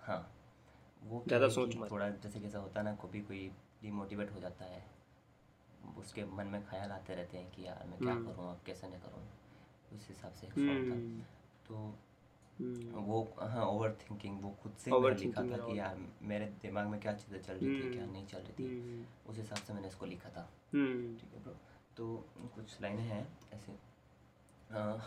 हाँ 0.00 0.18
वो 1.02 1.18
क्या 1.18 1.26
ज़्यादा 1.28 1.44
है 1.46 1.50
सोच 1.50 1.72
कि 1.72 1.78
मत। 1.78 1.90
थोड़ा 1.90 2.08
जैसे 2.08 2.40
कैसा 2.40 2.58
होता 2.58 2.80
है 2.80 2.84
ना 2.86 2.94
कभी 3.02 3.20
कोई 3.20 3.50
डिमोटिवेट 3.82 4.32
हो 4.34 4.40
जाता 4.40 4.64
है 4.64 4.84
उसके 5.98 6.24
मन 6.36 6.46
में 6.46 6.62
ख्याल 6.66 6.90
आते 6.90 7.14
रहते 7.14 7.38
हैं 7.38 7.50
कि 7.50 7.66
यार 7.66 7.84
मैं 7.86 7.98
क्या 7.98 8.12
हम्म। 8.12 8.26
करूँ 8.26 8.50
अब 8.50 8.60
कैसे 8.66 8.88
नहीं 8.88 9.00
करूँ 9.00 9.22
उस 9.94 10.08
हिसाब 10.08 10.32
से 10.32 10.46
एक 10.46 10.52
सॉन्ग 10.52 10.90
था। 10.90 10.94
हम्म। 10.94 11.20
तो 11.68 11.76
हम्म। 12.58 13.04
वो 13.04 13.22
हाँ 13.40 13.64
ओवर 13.66 13.96
थिंकिंग 14.02 14.40
वो 14.42 14.50
खुद 14.62 14.72
से 14.78 14.90
मैंने 14.90 15.14
लिखा 15.16 15.42
था 15.42 15.56
और- 15.56 15.66
कि 15.66 15.78
यार 15.78 15.98
मेरे 16.22 16.46
दिमाग 16.62 16.86
में 16.86 17.00
क्या 17.00 17.12
चीज़ें 17.12 17.40
चल 17.42 17.52
रही 17.52 17.80
थी 17.82 17.90
क्या 17.92 18.02
हम्म। 18.02 18.12
नहीं 18.12 18.26
चल 18.26 18.38
रही 18.38 18.52
थी 18.58 18.68
हम्म। 18.80 19.30
उस 19.30 19.36
हिसाब 19.38 19.58
से 19.58 19.72
मैंने 19.72 19.88
इसको 19.88 20.06
लिखा 20.06 20.30
था। 20.30 20.48
हम्म। 20.74 21.16
ठीक 21.18 21.34
है 21.34 21.42
ब्रो 21.42 21.56
तो 21.96 22.28
कुछ 22.54 22.82
लाइनें 22.82 23.04
हैं 23.04 23.38
ऐसे। 23.54 23.85
अ, 24.70 24.98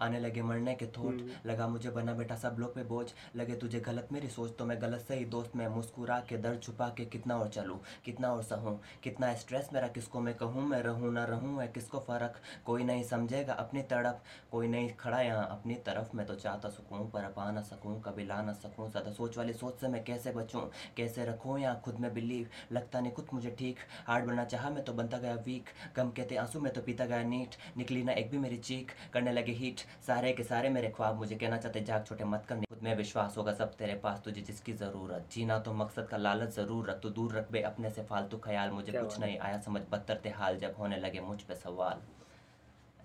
आने 0.00 0.18
लगे 0.20 0.42
मरने 0.42 0.74
के 0.74 0.86
थॉट। 0.86 1.20
हम्म। 1.20 1.30
लगा 1.46 1.66
मुझे 1.68 1.90
बना 1.90 2.12
बेटा 2.14 2.34
सब 2.36 2.56
लोग 2.58 2.74
पे 2.74 2.82
बोझ। 2.84 3.06
लगे 3.36 3.54
तुझे 3.54 3.78
गलत 3.80 4.08
मेरी 4.12 4.28
सोच 4.28 4.50
तो 4.58 4.64
मैं 4.64 4.80
गलत 4.82 5.00
सही 5.00 5.24
दोस्त 5.24 5.56
मैं 5.56 5.66
मुस्कुरा 5.68 6.18
के 6.28 6.36
दर्द 6.36 6.60
छुपा 6.62 6.88
के 6.88 7.04
कितना 7.04 7.36
और 7.36 7.48
चलूँ 7.48 7.78
कितना 8.04 8.28
और 8.32 8.42
सहूँ। 8.42 8.78
कितना 9.02 9.32
स्ट्रेस 9.34 9.70
मेरा 9.72 9.88
किसको 9.88 10.20
मैं 10.20 10.34
कहूँ 10.34 10.62
मैं 10.62 10.80
रहूँ 10.82 11.12
ना 11.12 11.24
रहूँ 11.24 11.60
है 11.60 11.66
किसको 11.68 11.98
फ़र्क? 12.00 12.34
कोई 12.66 12.84
नहीं 12.84 13.02
समझेगा 13.04 13.52
अपनी 13.54 13.82
तड़प। 13.82 14.22
कोई 14.52 14.68
नहीं 14.68 14.90
खड़ा 15.00 15.20
यहाँ 15.20 15.46
अपनी 15.50 15.74
तरफ़। 15.86 16.16
मैं 16.16 16.26
तो 16.26 16.34
चाहता 16.34 16.68
सकूँ 16.68 17.10
पर 17.10 17.26
पा 17.36 17.50
ना 17.50 17.62
सकूँ 17.62 18.00
कभी 18.02 18.26
ला 18.26 18.40
ना 18.42 18.52
सकूँ। 18.52 18.88
ज़्यादा 18.90 19.12
सोच 19.12 19.38
वाली 19.38 19.52
सोच 19.54 19.80
से 19.80 19.88
मैं 19.88 20.04
कैसे 20.04 20.32
बचूँ? 20.32 20.62
कैसे 20.96 21.24
रखूँ 21.24 21.58
यहाँ 21.58 21.80
खुद 21.84 21.98
में 22.00 22.12
बिलीव 22.14 22.48
लगता 22.72 23.00
नहीं 23.00 23.12
खुद 23.12 23.26
मुझे 23.34 23.54
ठीक। 23.58 23.78
हार्ड 24.06 24.26
बनना 24.26 24.44
चाहा 24.44 24.70
मैं 24.70 24.84
तो 24.84 24.92
बनता 24.92 25.18
गया 25.18 25.34
वीक 25.46 25.70
गम 25.96 26.10
कहते 26.10 26.36
आँसू 26.36 26.60
मैं 26.60 26.72
तो 26.72 26.82
पीता 26.82 27.06
गया 27.06 27.22
नीट। 27.24 27.56
निकली 27.76 28.02
ना 28.02 28.12
एक 28.14 28.30
भी 28.30 28.38
मेरी 28.38 28.56
चीख। 28.62 28.92
करने 29.12 29.32
लगे 29.32 29.52
हीट। 29.52 29.80
सारे 30.06 30.32
के 30.32 30.44
सारे 30.44 30.70
मेरे 30.70 30.92
ख्वाब 30.96 31.18
मुझे 31.18 31.36
कहना 31.36 31.56
चाहते 31.56 31.82
जाग 31.82 32.04
छोटे 32.04 32.24
मत 32.24 32.44
कर 32.48 32.62
खुद 32.68 32.80
में 32.82 32.96
विश्वास 32.96 33.34
होगा 33.38 33.54
सब 33.54 33.76
तेरे 33.76 33.94
पास 33.94 34.22
तुझे 34.24 34.40
जिसकी 34.40 34.74
ज़रूरत। 34.74 35.28
जीना 35.32 35.58
तो 35.58 35.74
मकसद 35.74 36.08
का 36.10 36.16
लालच 36.16 36.56
ज़रूर 36.56 36.90
रख 36.90 37.00
तू 37.02 37.10
दूर 37.10 37.34
रख 37.34 37.52
बे 37.52 37.62
अपने 37.62 37.90
से 37.90 38.02
फालतू 38.02 38.38
ख्याल। 38.38 38.70
मुझे 38.70 38.92
कुछ 38.92 39.20
नहीं 39.20 39.38
आया 39.38 39.60
समझ 39.60 39.82
बदतर 39.90 40.20
थे 40.24 40.30
हाल 40.30 40.58
जब 40.58 40.74
होने 40.78 40.96
लगे 40.96 41.20
मुझ 41.20 41.42
पे 41.42 41.54
सवाल। 41.54 42.02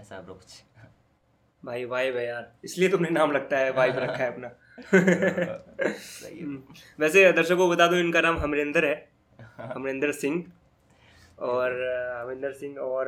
ऐसा 0.01 0.22
ब्रो 0.22 0.33
कुछ। 0.33 0.63
भाई 1.63 1.86
वाइब 1.86 2.17
है 2.17 2.25
यार। 2.25 2.53
इसलिए 2.65 2.89
तुमने 2.89 3.10
नाम 3.10 3.31
लगता 3.31 3.57
है 3.57 3.72
वाइब 3.72 3.98
रखा 3.98 4.24
है 4.24 4.33
अपना। 4.33 4.51
वैसे 7.00 7.31
दर्शकों 7.31 7.57
को 7.57 7.69
बता 7.69 7.88
दूँ 7.88 8.00
इनका 8.00 8.22
नाम 8.22 8.39
हमरिंदर 8.39 8.86
है। 8.86 9.10
हमरिंदर 9.60 10.12
सिंह। 10.12 10.51
और 11.37 11.71
अ, 11.81 12.21
हमिंदर 12.21 12.53
सिंह 12.53 12.77
और 12.79 13.07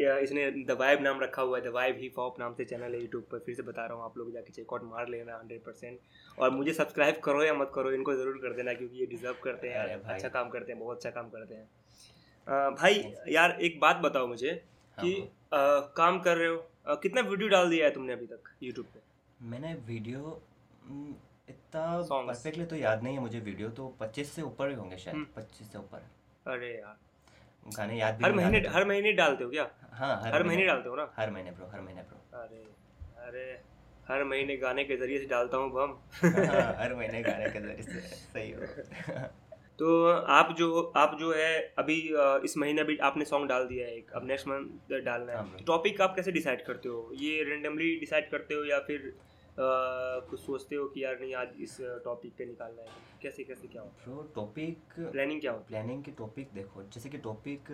इसने 0.00 0.50
द 0.66 0.76
वाइब 0.80 1.00
नाम 1.02 1.20
रखा 1.20 1.42
हुआ 1.42 1.58
है 1.58 1.64
द 1.64 1.68
वाइब 1.74 1.96
हिप 2.00 2.18
हॉप 2.18 2.38
नाम 2.40 2.54
से 2.54 2.64
चैनल 2.64 2.94
है 2.94 3.00
यूट्यूब 3.00 3.24
पर 3.32 3.38
फिर 3.46 3.54
से 3.54 3.62
बता 3.62 3.86
रहा 3.86 3.96
हूँ 3.96 4.04
आप 4.04 4.18
लोग 4.18 4.32
जाके 4.32 4.52
चेकआउट 4.52 4.82
मार 4.84 5.08
लेना 5.08 5.36
हंड्रेड 5.38 5.62
परसेंट 5.64 5.98
और 6.38 6.50
मुझे 6.50 6.72
सब्सक्राइब 6.72 7.20
करो 7.24 7.42
या 7.44 7.54
मत 7.54 7.70
करो 7.74 7.92
इनको 7.92 8.14
ज़रूर 8.14 8.38
कर 8.42 8.52
देना 8.56 8.74
क्योंकि 8.74 8.98
ये 8.98 9.06
डिजर्व 9.06 9.36
करते 9.44 9.68
हैं 9.68 10.00
अच्छा 10.04 10.28
काम 10.28 10.48
करते 10.50 10.72
हैं 10.72 10.80
बहुत 10.80 10.96
अच्छा 10.96 11.10
काम 11.10 11.28
करते 11.30 11.54
हैं। 11.54 12.74
भाई 12.74 13.02
यार 13.28 13.56
एक 13.62 13.80
बात 13.80 13.96
बताओ 13.96 14.26
मुझे 14.26 14.52
कि 14.98 15.14
अ, 15.22 15.58
काम 15.96 16.18
कर 16.20 16.36
रहे 16.36 16.48
हो 16.48 16.96
कितना 17.02 17.20
वीडियो 17.20 17.48
डाल 17.48 17.68
दिया 17.70 17.86
है 17.86 17.90
तुमने 17.94 18.12
अभी 18.12 18.26
तक 18.26 18.48
यूट्यूब 18.62 18.86
पे? 18.94 19.00
मैंने 19.46 19.72
वीडियो 19.86 20.40
हम्म, 20.84 21.14
इतना 21.48 21.84
परफेक्टली 22.02 22.64
तो 22.66 22.76
याद 22.76 23.02
नहीं 23.02 23.14
है 23.14 23.20
मुझे 23.20 23.38
वीडियो 23.40 23.68
तो 23.78 23.88
पच्चीस 24.00 24.32
से 24.32 24.42
ऊपर 24.42 24.68
ही 24.68 24.74
होंगे 24.74 24.96
शायद 24.98 25.16
हम्म। 25.16 25.26
पच्चीस 25.36 25.70
से 25.72 25.78
ऊपर। 25.78 26.02
अरे 26.46 26.72
यार। 26.74 26.96
गाने 27.66 27.98
याद 27.98 28.16
भी 28.16 28.24
हर 28.24 28.32
महीने 28.32 28.58
हर 28.68 28.84
महीने 28.84 29.12
डालते 29.12 29.44
हो 29.44 29.50
क्या? 29.50 29.68
हाँ 29.92 30.14
हर 30.22 30.34
हर 30.34 30.42
महीने। 30.44 30.64
डालते 30.66 30.88
हो 30.88 30.96
ना? 30.96 31.12
हर 31.18 31.30
महीने 31.30 31.50
ब्रो 31.50 31.66
हर 31.72 31.80
महीने 31.80 32.02
ब्रो 32.02 32.40
अरे 32.40 32.64
अरे 33.26 33.60
हर 34.08 34.24
महीने 34.24 34.56
गाने 34.56 34.84
के 34.84 34.96
ज़रिए 34.96 35.18
से 35.18 35.26
डालता 35.26 35.56
हूँ 35.56 35.70
बम 35.72 35.94
हाँ, 36.22 36.74
हर 36.78 36.94
महीने 36.94 37.22
गाने 37.22 37.48
के 37.50 37.60
ज़रिए 37.60 37.82
से 37.82 38.00
सही 38.00 38.50
हो। 38.52 39.22
तो 39.78 40.06
आप 40.32 40.54
जो 40.58 40.80
आप 40.96 41.16
जो 41.20 41.32
है 41.34 41.52
अभी 41.78 41.94
इस 42.44 42.56
महीने 42.58 42.82
भी 42.84 42.96
आपने 43.08 43.24
सॉन्ग 43.24 43.48
डाल 43.48 43.66
दिया 43.66 43.86
है 43.86 43.94
एक 43.96 44.10
अब 44.14 44.26
नेक्स्ट 44.26 44.48
मंथ 44.48 44.92
डालना 45.04 45.36
हाँ। 45.36 45.44
है 45.52 45.64
टॉपिक 45.66 46.00
आप 46.00 46.14
कैसे 46.16 46.32
डिसाइड 46.32 46.64
करते 46.66 46.88
हो? 46.88 47.10
ये 47.14 47.42
रेंडमली 47.44 47.94
डिसाइड 48.00 48.30
करते 48.30 48.54
हो 48.54 48.64
या 48.64 48.78
फिर 48.78 49.12
कुछ 49.58 50.40
सोचते 50.40 50.76
हो 50.76 50.86
कि 50.88 51.04
यार 51.04 51.18
नहीं 51.20 51.34
आज 51.34 51.48
इस 51.60 51.76
टॉपिक 52.04 52.32
पे 52.38 52.44
निकालना 52.44 52.82
है। 52.82 52.88
कैसे 53.22 53.44
कैसे 53.44 53.68
क्या 53.68 53.82
हो 53.82 53.88
ब्रो 54.04 54.22
टॉपिक 54.34 54.94
प्लानिंग 54.98 55.40
क्या 55.40 55.52
होती 55.52 55.64
प्लानिंग 55.68 56.04
की 56.04 56.10
टॉपिक 56.10 56.52
देखो 56.54 56.82
जैसे 56.82 57.08
कि 57.08 57.18
टॉपिक 57.18 57.70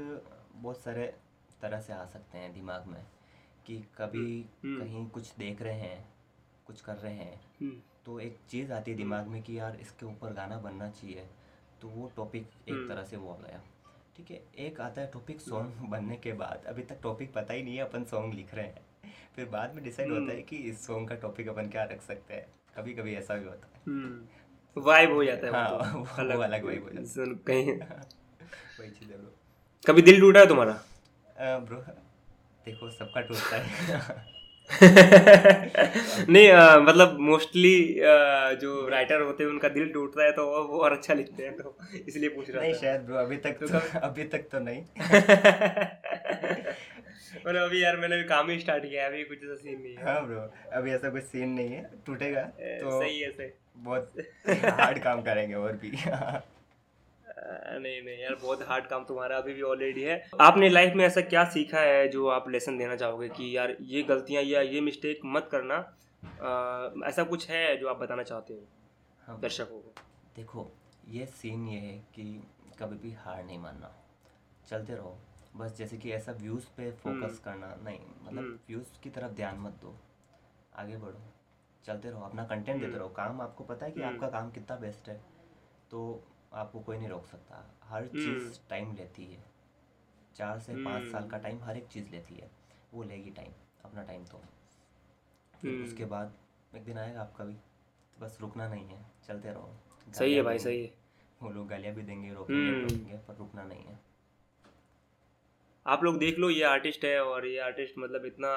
बहुत 0.54 0.80
सारे 0.80 1.06
तरह 1.62 1.80
से 1.80 1.92
आ 1.92 2.04
सकते 2.04 2.38
हैं 2.38 2.52
दिमाग 2.54 2.86
में 2.86 3.06
कि 3.66 3.78
कभी 3.98 4.46
हम्म। 4.64 4.80
कहीं 4.80 5.06
कुछ 5.08 5.34
देख 5.36 5.62
रहे 5.62 5.80
हैं 5.80 6.08
कुछ 6.66 6.80
कर 6.80 6.96
रहे 6.96 7.14
हैं 7.14 7.40
है 7.62 7.70
तो 8.04 8.20
एक 8.20 8.38
चीज़ 8.48 8.72
आती 8.72 8.90
है 8.90 8.96
दिमाग 8.96 9.26
में 9.26 9.42
कि 9.42 9.58
यार 9.58 9.76
इसके 9.80 10.06
ऊपर 10.06 10.32
गाना 10.32 10.58
बनना 10.58 10.90
चाहिए 10.90 11.28
तो 11.82 11.88
वो 11.88 12.10
टॉपिक 12.16 12.46
एक 12.68 12.74
हम्म। 12.74 12.88
तरह 12.88 13.04
से 13.04 13.16
वो 13.16 13.32
आ 13.32 13.36
गया। 13.36 13.62
ठीक 14.16 14.30
है 14.30 14.42
एक 14.58 14.80
आता 14.80 15.00
है 15.00 15.10
टॉपिक 15.10 15.40
सॉन्ग 15.40 15.88
बनने 15.90 16.16
के 16.16 16.32
बाद 16.32 16.64
अभी 16.66 16.82
तक 16.82 17.00
टॉपिक 17.02 17.32
पता 17.34 17.54
ही 17.54 17.62
नहीं 17.62 17.76
है 17.76 17.82
अपन 17.82 18.04
सॉन्ग 18.04 18.34
लिख 18.34 18.54
रहे 18.54 18.66
हैं। 18.66 18.86
फिर 19.36 19.44
बाद 19.44 19.74
में 19.74 19.84
डिसाइड 19.84 20.12
होता 20.12 20.32
है 20.32 20.42
कि 20.42 20.56
इस 20.56 20.86
सॉन्ग 20.86 21.08
का 21.08 21.14
टॉपिक 21.14 21.48
अपन 21.48 21.68
क्या 21.68 21.84
रख 21.84 22.02
सकते 22.02 22.34
हैं। 22.34 22.46
कभी 22.76 22.94
कभी 22.94 23.14
ऐसा 23.14 23.34
भी 23.34 23.44
होता 23.44 23.66
है। 23.66 23.72
वाइब 24.76 25.12
हो 25.12 25.24
जाता 25.24 25.46
है 25.46 25.52
हाँ, 25.52 25.68
वो 25.68 25.78
तो, 25.78 25.84
वो- 25.98 26.36
वो 26.36 26.42
अलग 26.42 26.64
vibe 26.64 26.82
हो 26.82 26.90
जाता 26.90 27.22
है। 27.22 27.34
कहीं। 27.46 27.72
वही 28.80 28.90
चीज़ 28.90 29.10
है 29.10 29.18
ब्रो 29.18 29.34
कभी 29.86 30.02
दिल 30.02 30.20
टूटा 30.20 30.40
है 30.40 30.46
तुम्हारा? 30.46 30.80
ब्रो 31.40 31.76
देखो 32.66 32.90
सबका 32.90 33.20
टूटता 33.20 33.56
है। 33.56 34.38
नहीं 36.28 36.48
अ, 36.48 36.78
मतलब 36.78 37.16
मोस्टली 37.20 37.94
जो 38.60 38.88
राइटर 38.88 39.20
होते 39.20 39.44
हैं 39.44 39.50
उनका 39.50 39.68
दिल 39.68 39.92
टूटता 39.92 40.24
है 40.24 40.32
तो 40.32 40.46
वो 40.46 40.62
वो 40.68 40.78
और 40.78 40.92
अच्छा 40.92 41.14
लिखते 41.14 41.42
हैं 41.42 41.56
तो 41.56 41.76
इसलिए 42.08 42.28
पूछ 42.28 42.50
रहा 42.50 42.62
नहीं 42.62 42.74
शायद 42.74 43.00
ब्रो 43.00 43.16
अभी 43.16 43.36
तक 43.36 43.52
तो 43.62 43.98
अभी 43.98 44.24
तक 44.24 44.38
तो 44.52 44.58
नहीं। 44.58 44.82
और 47.46 47.56
अभी 47.56 47.82
यार 47.84 47.96
मैंने 47.96 48.16
भी 48.16 48.24
काम 48.24 48.50
ही 48.50 48.58
स्टार्ट 48.60 48.84
किया 48.84 49.02
है 49.02 49.08
अभी 49.08 49.24
कुछ 49.24 49.38
ऐसा 49.44 49.54
सीन 49.54 49.80
नहीं 49.82 49.96
है। 49.96 50.04
हाँ 50.04 50.26
ब्रो 50.26 50.40
अभी 50.72 50.92
ऐसा 50.92 51.10
कुछ 51.10 51.22
सीन 51.22 51.48
नहीं 51.48 51.68
है 51.68 51.90
टूटेगा 52.06 52.42
तो 52.60 53.00
सही 53.00 53.20
है 53.20 53.30
सही। 53.30 53.50
बहुत 53.76 54.12
हार्ड 54.80 55.02
काम 55.02 55.22
करेंगे 55.22 55.54
और 55.54 55.72
भी। 55.76 55.90
नहीं 57.80 58.02
नहीं 58.02 58.18
यार 58.18 58.34
बहुत 58.42 58.62
हार्ड 58.68 58.86
काम 58.86 59.04
तुम्हारा 59.04 59.36
अभी 59.36 59.52
भी 59.54 59.62
ऑलरेडी 59.62 60.02
है। 60.02 60.16
आपने 60.40 60.68
लाइफ 60.68 60.94
में 60.94 61.04
ऐसा 61.06 61.20
क्या 61.20 61.44
सीखा 61.44 61.80
है 61.80 62.08
जो 62.08 62.26
आप 62.28 62.48
लेसन 62.48 62.78
देना 62.78 62.96
चाहोगे 62.96 63.28
कि 63.28 63.56
यार 63.56 63.76
ये 63.80 64.02
गलतियाँ 64.02 64.42
या 64.42 64.60
ये 64.60 64.80
मिस्टेक 64.80 65.20
मत 65.24 65.48
करना? 65.52 65.76
अ, 66.22 67.08
ऐसा 67.08 67.22
कुछ 67.24 67.48
है 67.50 67.76
जो 67.76 67.88
आप 67.88 67.96
बताना 67.96 68.22
चाहते 68.22 68.54
हो 68.54 68.66
हाँ 69.26 69.40
दर्शकों 69.40 69.80
को? 69.80 69.94
देखो 70.36 70.70
ये 71.08 71.26
सीन 71.26 71.68
ये 71.68 71.78
है 71.80 71.92
कि 72.14 72.24
कभी 72.80 72.96
भी 72.96 73.12
हार 73.12 73.44
नहीं 73.44 73.58
मानना। 73.58 73.92
चलते 74.68 74.94
रहो। 74.94 75.18
बस 75.58 75.76
जैसे 75.76 75.96
कि 75.98 76.10
ऐसा 76.12 76.32
व्यूज़ 76.32 76.66
पे 76.76 76.90
फोकस 76.94 77.38
करना 77.44 77.74
नहीं 77.84 78.00
मतलब 78.22 78.38
हम्म। 78.38 78.58
व्यूज़ 78.68 79.00
की 79.02 79.10
तरफ़ 79.10 79.32
ध्यान 79.32 79.58
मत 79.58 79.78
दो 79.82 79.94
आगे 80.74 80.96
बढ़ो 80.96 81.22
चलते 81.84 82.10
रहो 82.10 82.22
अपना 82.22 82.44
कंटेंट 82.44 82.80
देते 82.80 82.98
रहो 82.98 83.08
काम 83.08 83.40
आपको 83.40 83.64
पता 83.64 83.86
है 83.86 83.92
कि 83.92 84.00
हम्म। 84.02 84.14
आपका 84.14 84.28
काम 84.30 84.50
कितना 84.50 84.76
बेस्ट 84.76 85.08
है 85.08 85.20
तो 85.90 86.02
आपको 86.52 86.80
कोई 86.80 86.98
नहीं 86.98 87.08
रोक 87.08 87.26
सकता 87.26 87.64
हर 87.84 88.02
हम्म। 88.02 88.24
चीज़ 88.24 88.60
टाइम 88.70 88.94
लेती 88.96 89.24
है 89.24 89.42
चार 90.36 90.58
से 90.58 90.74
पाँच 90.74 91.10
साल 91.12 91.28
का 91.28 91.36
हम्म। 91.36 91.42
टाइम 91.42 91.62
हर 91.62 91.76
एक 91.76 91.86
चीज़ 91.88 92.10
लेती 92.10 92.34
है 92.34 92.50
वो 92.94 93.02
लेगी 93.02 93.30
टाइम 93.30 93.52
अपना 93.84 94.02
टाइम 94.02 94.24
तो 94.24 94.42
फिर 95.54 95.70
हम्म। 95.70 95.84
उसके 95.84 96.04
बाद 96.04 96.34
एक 96.74 96.84
दिन 96.84 96.98
आएगा 96.98 97.20
आपका 97.20 97.44
भी 97.44 97.54
तो 97.54 98.24
बस 98.24 98.38
रुकना 98.40 98.68
नहीं 98.68 98.86
है 98.86 99.04
चलते 99.26 99.52
रहो 99.52 99.74
सही 100.08 100.34
है 100.34 100.42
भाई 100.42 100.58
सही 100.58 100.82
है 100.82 100.92
वो 101.42 101.50
लोग 101.50 101.68
गालियाँ 101.68 101.94
भी 101.94 102.02
देंगे 102.02 102.32
रोकेंगे 102.32 102.70
हम्म। 102.70 102.82
रोकेंगे 102.82 103.18
पर 103.18 103.36
रुकना 103.36 103.64
नहीं 103.64 103.84
है 103.84 103.98
आप 105.88 106.02
लोग 106.04 106.16
देख 106.18 106.38
लो 106.38 106.48
ये 106.50 106.62
आर्टिस्ट 106.64 107.04
है 107.04 107.20
और 107.24 107.46
ये 107.46 107.58
आर्टिस्ट 107.60 107.94
मतलब 107.98 108.24
इतना 108.26 108.48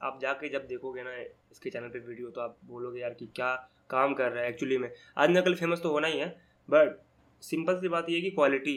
आप 0.00 0.18
जाके 0.22 0.48
जब 0.48 0.66
देखोगे 0.66 1.02
ना 1.02 1.16
इसके 1.16 1.70
चैनल 1.70 1.88
पे 1.88 1.98
वीडियो 2.00 2.30
तो 2.30 2.40
आप 2.40 2.56
बोलोगे 2.64 3.00
यार 3.00 3.14
कि 3.14 3.26
क्या 3.36 3.54
काम 3.90 4.14
कर 4.14 4.30
रहा 4.32 4.42
है 4.42 4.48
एक्चुअली 4.48 4.78
में। 4.78 4.90
आज 5.18 5.30
न 5.30 5.40
कल 5.40 5.54
फ़ेमस 5.54 5.82
तो 5.82 5.90
होना 5.90 6.08
ही 6.08 6.18
है 6.18 6.28
बट 6.68 6.96
सिंपल 7.42 7.80
सी 7.80 7.88
बात 7.88 8.06
ये 8.10 8.16
है 8.16 8.22
कि 8.22 8.30
क्वालिटी 8.30 8.76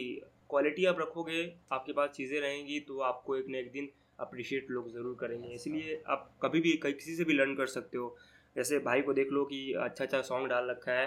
क्वालिटी 0.50 0.84
आप 0.86 1.00
रखोगे 1.00 1.42
आपके 1.72 1.92
पास 1.92 2.10
चीज़ें 2.10 2.40
रहेंगी 2.40 2.78
तो 2.88 2.98
आपको 3.02 3.36
एक 3.36 3.48
ना 3.48 3.58
एक 3.58 3.72
दिन 3.72 3.88
अप्रिशिएट 4.18 4.70
लोग 4.70 4.92
ज़रूर 4.92 5.16
करेंगे। 5.20 5.48
इसलिए 5.54 6.02
आप 6.08 6.30
कभी 6.42 6.60
भी 6.60 6.72
कहीं 6.76 6.94
किसी 6.94 7.14
से 7.16 7.24
भी 7.24 7.32
लर्न 7.34 7.54
कर 7.54 7.66
सकते 7.68 7.98
हो। 7.98 8.16
जैसे 8.56 8.78
भाई 8.80 9.02
को 9.02 9.12
देख 9.14 9.32
लो 9.32 9.44
कि 9.44 9.72
अच्छा 9.80 10.04
अच्छा 10.04 10.20
सॉन्ग 10.22 10.48
डाल 10.48 10.70
रखा 10.70 10.92
है 10.92 11.06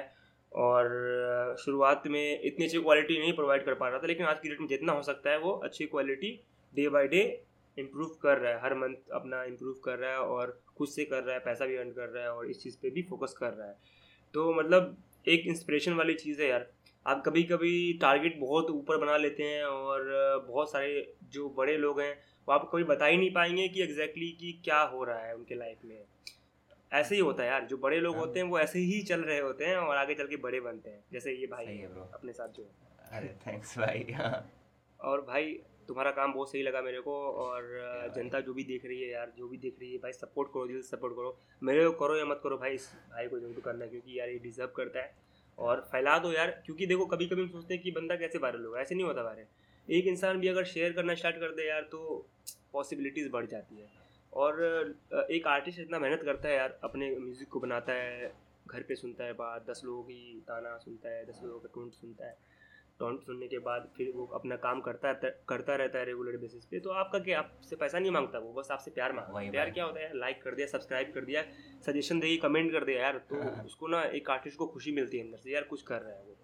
और 0.52 1.56
शुरुआत 1.60 2.08
में 2.08 2.42
इतनी 2.42 2.66
अच्छी 2.66 2.80
क्वालिटी 2.80 3.20
नहीं 3.20 3.34
प्रोवाइड 3.34 3.66
कर 3.66 3.74
पा 3.74 3.90
रहा 3.90 4.00
था 4.00 4.08
लेकिन 4.08 4.26
आज 4.26 4.40
की 4.40 4.50
डेट 4.50 4.60
में 4.62 4.68
जितना 4.68 4.94
हो 4.94 5.02
सकता 5.04 5.30
है 5.30 5.40
वो 5.40 5.52
अच्छी 5.64 5.86
quality 5.86 6.40
day 6.75 6.90
by 6.90 7.08
day 7.08 7.44
improve 7.78 8.10
कर 8.22 8.38
रहा 8.38 8.54
है 8.54 8.62
हर 8.62 8.74
मंथ 8.75 8.96
अपना 9.13 9.44
इम्प्रूव 9.44 9.74
कर 9.74 9.98
रहा 9.98 10.12
है 10.12 10.18
और 10.18 10.62
खुद 10.78 10.88
से 10.88 11.06
कर 11.06 11.24
रहा 11.24 11.34
है 11.34 11.40
पैसा 11.40 11.66
भी 11.66 11.75
अर्न 11.75 11.92
कर 11.92 12.10
रहा 12.10 12.24
है 12.24 12.32
और 12.32 12.50
इस 12.50 12.63
चीज़ 12.63 12.78
पे 12.82 12.90
भी 12.90 13.01
फोकस 13.01 13.34
कर 13.34 13.54
रहा 13.54 13.68
है। 13.68 13.78
तो 14.34 14.54
मतलब 14.54 14.98
एक 15.28 15.48
इंस्पिरेशन 15.48 15.94
वाली 15.94 16.13
चीज़ 16.13 16.42
है 16.42 16.48
यार। 16.48 16.72
आप 17.08 17.24
कभी 17.25 17.44
कभी 17.44 17.94
टारगेट 17.94 18.40
बहुत 18.40 18.70
ऊपर 18.70 18.98
बना 18.98 19.18
लेते 19.18 19.44
हैं 19.44 19.63
और 19.63 20.04
बहुत 20.48 20.72
सारे 20.72 21.13
जो 21.24 21.50
बड़े 21.50 21.78
लोग 21.78 22.01
हैं 22.01 22.13
वो 22.48 22.54
आप 22.54 22.70
कभी 22.74 22.84
बता 22.84 23.06
ही 23.06 23.18
नहीं 23.18 23.34
पाएँगे 23.34 23.68
कि 23.68 23.82
एग्जैक्टली 23.82 24.25
exactly 24.25 24.54
कि 24.54 24.62
क्या 24.66 24.82
हो 24.82 25.04
रहा 25.04 25.20
है 25.20 25.36
उनके 25.36 25.56
लाइफ 25.56 25.78
में। 25.86 26.04
ऐसे 26.94 27.16
ही 27.16 27.22
होता 27.22 27.44
है 27.44 27.50
यार 27.50 27.66
जो 27.66 27.78
बड़े 27.78 28.00
लोग 28.00 28.16
हाँ। 28.16 28.25
होते 28.25 28.40
हैं 28.40 28.48
वो 28.48 28.60
ऐसे 28.60 28.80
ही 28.80 29.01
चल 29.01 29.22
रहे 29.22 29.40
होते 29.40 29.66
हैं 29.66 29.75
और 29.75 29.96
आगे 29.96 30.13
चल 30.13 30.28
के 30.28 30.36
बड़े 30.36 30.60
बनते 30.60 30.90
हैं 30.90 31.04
जैसे 31.13 31.32
ये 31.32 31.48
भाई 31.48 31.66
है 31.66 31.86
अपने 31.86 32.34
साथ 32.34 32.48
जो 32.48 32.70
अरे 33.12 33.36
थैंक्स 33.48 33.78
भाई। 33.80 34.06
हाँ। 34.13 34.51
और 35.00 35.22
भाई 35.22 35.60
तुम्हारा 35.88 36.12
काम 36.12 36.34
बहुत 36.34 36.52
सही 36.52 36.62
लगा 36.64 36.82
मेरे 36.82 37.00
को 37.02 37.14
और 37.38 38.12
जनता 38.16 38.40
जो 38.42 38.54
भी 38.54 38.64
देख 38.64 38.86
रही 38.86 39.02
है 39.02 39.10
यार 39.10 39.32
जो 39.38 39.48
भी 39.48 39.58
देख 39.58 39.80
रही 39.80 39.92
है 39.92 39.98
भाई 40.00 40.14
सपोर्ट 40.14 40.50
करो 40.50 40.68
दिल 40.68 40.82
सपोर्ट 40.84 41.16
करो। 41.16 41.38
मेरे 41.62 41.86
को 41.86 41.92
करो 42.00 42.18
या 42.18 42.26
मत 42.26 42.40
करो 42.44 42.58
भाई 42.58 42.74
इस 42.74 42.90
भाई 43.12 43.28
को 43.28 43.40
ज़रूर 43.40 43.62
करना 43.66 43.86
क्योंकि 43.88 44.20
यार 44.20 44.30
ये 44.30 44.38
डिजर्व 44.40 44.72
करता 44.76 45.00
है। 45.00 45.14
और 45.58 45.82
फैला 45.92 46.18
दो 46.20 46.32
यार 46.32 46.52
क्योंकि 46.66 46.86
देखो 46.88 47.06
कभी 47.06 47.26
कभी 47.28 47.42
हम 47.42 47.50
सोचते 47.50 47.74
हैं 47.74 47.84
कि 47.84 47.92
बंदा 47.92 48.16
कैसे 48.18 48.38
वायरल 48.40 48.66
होगा 48.66 48.80
ऐसे 48.82 48.96
नहीं 48.96 49.06
होता 49.06 49.22
वायरल 49.24 49.94
एक 49.94 50.08
इंसान 50.08 50.40
भी 50.40 50.48
अगर 50.48 50.64
शेयर 50.66 50.94
करना 50.94 51.16
स्टार्ट 51.16 51.36
कर 51.38 51.56
दे 51.56 51.68
यार 51.68 51.82
तो 51.92 52.00
पॉसिबिलिटीज़ 52.74 53.30
बढ़ 53.32 53.46
जाती 53.48 53.76
है। 53.76 53.90
और 54.34 55.28
एक 55.32 55.48
आर्टिस्ट 55.48 55.80
इतना 55.80 56.00
मेहनत 56.00 56.22
करता 56.26 56.50
है 56.50 56.56
यार 56.56 56.78
अपने 56.84 57.10
म्यूज़िक 57.18 57.48
को 57.50 57.60
बनाता 57.60 57.94
है 57.94 58.32
घर 58.68 58.82
पे 58.82 58.96
सुनता 58.96 59.24
है 59.24 59.34
बात 59.36 59.66
दस 59.70 59.82
लोगों 59.86 60.04
की 60.04 60.42
ताना 60.48 60.78
सुनता 60.78 61.10
है 61.10 61.26
दस 61.26 61.40
लोगों 61.44 61.60
का 61.60 61.70
टोंट 61.74 61.94
सुनता 61.94 62.28
है। 62.28 62.38
टोंट 63.01 63.22
सुनने 63.24 63.48
के 63.48 63.60
बाद 63.67 63.88
फिर 63.98 64.12
वो 64.15 64.25
अपना 64.36 64.55
काम 64.65 64.81
करता 64.81 65.10
है 65.10 65.31
करता 65.50 65.75
रहता 65.75 66.00
है 66.00 66.05
रेगुलर 66.05 66.38
बेसिस 66.38 66.65
पे 66.72 66.79
तो 66.79 66.89
आपका 67.03 67.20
क्या 67.20 67.39
आपसे 67.39 67.75
पैसा 67.75 68.00
नहीं 68.00 68.12
माँगता 68.12 68.39
वो 68.39 68.53
बस 68.53 68.72
आपसे 68.72 68.91
प्यार 68.91 69.13
माँगता 69.13 69.39
है। 69.39 69.51
प्यार 69.51 69.70
क्या 69.72 69.86
होता 69.86 70.00
है 70.00 70.17
लाइक 70.17 70.41
कर 70.43 70.55
दिया 70.55 70.67
सब्सक्राइब 70.67 71.12
कर 71.15 71.25
दिया 71.25 71.43
सजेशन 71.86 72.20
देगी 72.20 72.38
कमेंट 72.46 72.72
कर 72.72 72.86
दिया 72.86 73.01
यार 73.01 73.17
तो 73.29 73.41
उसको 73.65 73.88
ना 73.88 74.03
एक 74.20 74.29
आर्टिस्ट 74.29 74.58
को 74.58 74.67
खुशी 74.67 74.91
मिलती 74.91 75.17
है 75.17 75.24
अंदर 75.25 75.38
से 75.38 75.51
यार 75.53 75.63
कुछ 75.70 75.81
कर 75.81 76.01
रहा 76.01 76.13
है 76.13 76.24
वो। 76.24 76.38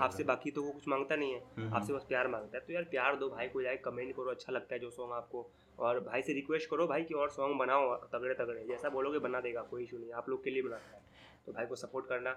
आपसे 0.00 0.24
बाकी 0.24 0.50
तो 0.50 0.62
वो 0.62 0.70
कुछ 0.72 0.86
माँगता 0.88 1.16
नहीं 1.16 1.32
है 1.32 1.38
हम्म, 1.38 1.62
हम्म। 1.62 1.74
आपसे 1.76 1.92
बस 1.92 2.04
प्यार 2.08 2.28
माँगता 2.28 2.58
है 2.58 2.64
तो 2.66 2.72
यार 2.72 2.84
प्यार 2.90 3.16
दो 3.16 3.28
भाई 3.30 3.48
को 3.48 3.62
जाए 3.62 3.76
कमेंट 3.84 4.14
करो 4.16 4.30
अच्छा 4.30 4.52
लगता 4.52 4.74
है 4.74 4.80
जो 4.80 4.90
सॉन्ग 4.90 5.12
आपको 5.12 5.48
और 5.78 6.00
भाई 6.00 6.22
से 6.22 6.32
रिक्वेस्ट 6.32 6.70
करो 6.70 6.86
भाई 6.86 7.02
कि 7.02 7.14
और 7.14 7.30
सॉन्ग 7.30 7.58
बनाओ 7.58 7.94
तगड़े 8.12 8.34
तगड़े 8.34 8.64
जैसा 8.68 8.88
बोलोगे 8.88 9.18
बना 9.18 9.40
देगा 9.40 9.62
कोई 9.70 9.82
इशू 9.84 9.98
नहीं 9.98 10.12
आप 10.12 10.28
लोग 10.28 10.44
के 10.44 10.50
लिए 10.50 10.62
बनाता 10.62 10.96
है। 10.96 11.00
तो 11.46 11.52
भाई 11.52 11.66
को 11.66 11.76
सपोर्ट 11.76 12.06
करना 12.06 12.32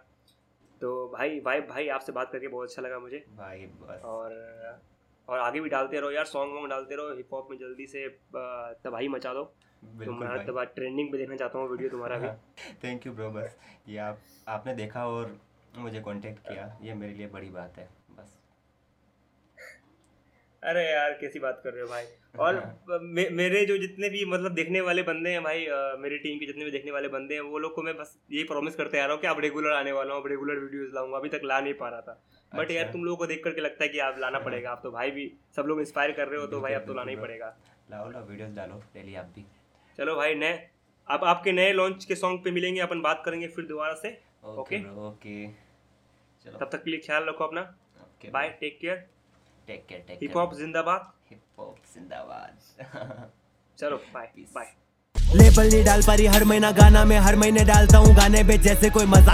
तो 0.86 0.92
भाई 1.14 1.40
भाई 1.40 1.62
भाई 1.62 1.88
आपसे 1.90 2.12
बात 2.12 2.32
करके 2.32 2.48
बहुत 2.48 2.70
अच्छा 2.70 2.82
लगा 2.82 2.98
मुझे। 3.00 3.24
भाई 3.38 3.66
बस। 3.82 4.02
और 4.06 4.34
और 5.28 5.40
आगे 5.40 5.60
भी 5.60 5.70
डालते 5.70 6.00
रहो 6.00 6.12
यार 6.12 6.26
सॉन्ग 6.26 6.54
वॉन्ग 6.54 6.70
डालते 6.70 6.96
रहो 6.96 7.16
हिप 7.16 7.34
हॉप 7.34 7.48
में 7.52 7.58
जल्दी 7.58 7.86
से 7.88 8.08
तबाही 8.84 9.08
मचा 9.08 9.34
दो। 9.34 9.44
तुम्हारा 10.06 10.44
तब 10.44 10.62
ट्रेंडिंग 10.76 11.12
पे 11.12 11.18
देखना 11.18 11.36
चाहता 11.36 11.60
हूँ 11.60 11.70
वीडियो 11.70 11.90
तुम्हारा 11.90 12.18
भी। 12.18 12.28
थैंक 12.84 13.06
यू 13.08 13.14
ब्रो 13.14 13.30
बस। 13.32 13.58
ये 13.88 13.98
आप 14.00 14.20
आपने 14.48 14.76
देखा 14.76 15.08
और 15.08 15.36
मुझे 15.78 16.02
कांटेक्ट 16.02 16.48
किया। 16.48 16.68
ये 16.82 16.94
मेरे 16.94 17.14
लिए 17.14 17.28
बड़ी 17.28 17.50
बात 17.50 17.78
है 17.78 17.90
बस। 18.12 18.38
अरे 20.64 20.84
यार 20.92 21.18
कैसी 21.22 21.40
बात 21.40 21.62
कर 21.64 21.74
रहे 21.74 21.82
हो 21.82 21.88
भाई? 21.88 22.06
और 22.40 22.56
हाँ। 22.56 23.00
मे, 23.02 23.28
मेरे 23.32 23.66
जो 23.66 23.78
जितने 23.78 24.10
भी 24.10 24.24
मतलब 24.26 24.54
देखने 24.54 24.82
वाले 24.82 25.04
बंदे 25.04 25.30
हैं 25.30 25.44
भाई 25.44 25.66
आ, 25.66 25.96
मेरी 26.00 26.18
टीम 26.18 26.40
के 26.40 26.46
जितने 26.46 26.66
भी 26.66 26.72
देखने 26.72 26.92
वाले 26.92 27.08
बंदे 27.08 27.34
हैं 27.34 27.42
वो 27.44 27.60
लोग 27.60 27.74
को 27.76 27.82
मैं 27.82 27.96
बस 27.98 28.18
यही 28.32 28.44
प्रॉमिस 28.44 28.76
करते 28.76 29.00
आ 29.00 29.06
रहा 29.06 29.14
हूँ 29.14 29.22
कि 29.22 29.28
आप 29.28 29.40
रेगुलर 29.40 29.74
आने 29.74 29.92
वाला 29.92 30.14
हूँ 30.14 30.30
रेगुलर 30.30 30.60
वीडियोस 30.60 30.92
लाऊँगा। 30.96 31.18
अभी 31.18 31.30
तक 31.30 31.42
ला 31.44 31.60
नहीं 31.60 31.74
पा 31.74 31.90
रहा 31.90 32.02
था। 32.02 32.22
बट 32.52 32.62
अच्छा। 32.62 32.74
यार 32.74 32.92
तुम 32.92 33.04
लोगों 33.06 33.18
को 33.18 33.28
देख 33.28 33.44
करके 33.44 33.62
लगता 33.62 33.84
है 33.84 33.90
कि 33.90 34.00
आप 34.00 34.16
लाना। 34.20 34.40
पड़ेगा। 34.40 34.72
आप 34.72 34.82
तो 34.84 34.92
भाई 34.92 35.12
भी 35.12 35.32
सब 35.56 35.66
लोग 35.68 35.80
इंस्पायर 35.80 36.12
कर 36.12 36.28
रहे 36.28 36.42
हो 36.42 36.48
तो 36.48 36.62
भाई 36.62 36.74
अब 36.74 36.86
तो 36.86 36.94
लाना 36.94 37.12
ही 37.12 37.18
पड़ेगा। 37.18 37.56
लाओ 37.92 38.10
लाओ 38.12 38.26
वीडियोस 38.26 38.52
डालो 38.54 38.82
डेली 38.94 39.16
आप 39.16 39.32
भी। 39.36 39.46
चलो 39.98 40.16
भाई 40.16 40.36
नए 40.36 40.68
अब 41.08 41.24
आपके 41.26 41.52
नए 41.52 41.72
लॉन्च 41.74 42.06
के 42.06 42.16
सॉन्ग 42.16 42.44
पे 42.44 42.52
मिलेंगे 42.52 42.82
अपन 42.82 43.02
बात 43.02 43.22
करेंगे 43.26 43.48
फिर 43.48 43.66
दोबारा 43.66 43.94
से। 43.96 44.18
ओके 44.46 44.84
ओके 45.02 45.48
चलो। 46.46 46.58
तब 46.58 46.70
तक 46.72 46.84
के 46.84 46.92
लिए 46.92 47.00
ख्याल 47.00 47.24
रखो 47.24 47.44
अपना। 47.44 47.62
Bye 48.26 48.50
take 48.60 48.78
care 48.80 48.96
take 49.68 49.86
care 49.90 50.02
take 50.08 50.20
hip 50.22 50.36
hop 50.38 50.54
जिंदाबाद। 50.54 51.12
हिप 51.30 51.42
हॉप 51.60 51.76
जिंदाबाद 51.94 53.30
चलो 53.78 53.98
बाय 54.14 54.32
बाय 54.56 54.74
लेबल 55.36 55.70
नहीं 55.70 55.84
डाल 55.86 56.02
पा 56.08 56.14
रही 56.14 56.26
हर 56.28 56.44
महीना 56.46 56.72
गाना 56.80 57.04
में 57.06 57.18
हर 57.20 57.36
महीने 57.36 57.64
डालता 57.66 57.98
हूँ 57.98 58.16
गाने 58.16 58.44
पे 58.48 58.58
जैसे 58.66 58.90
कोई 58.90 59.06
मज़ाक 59.06 59.34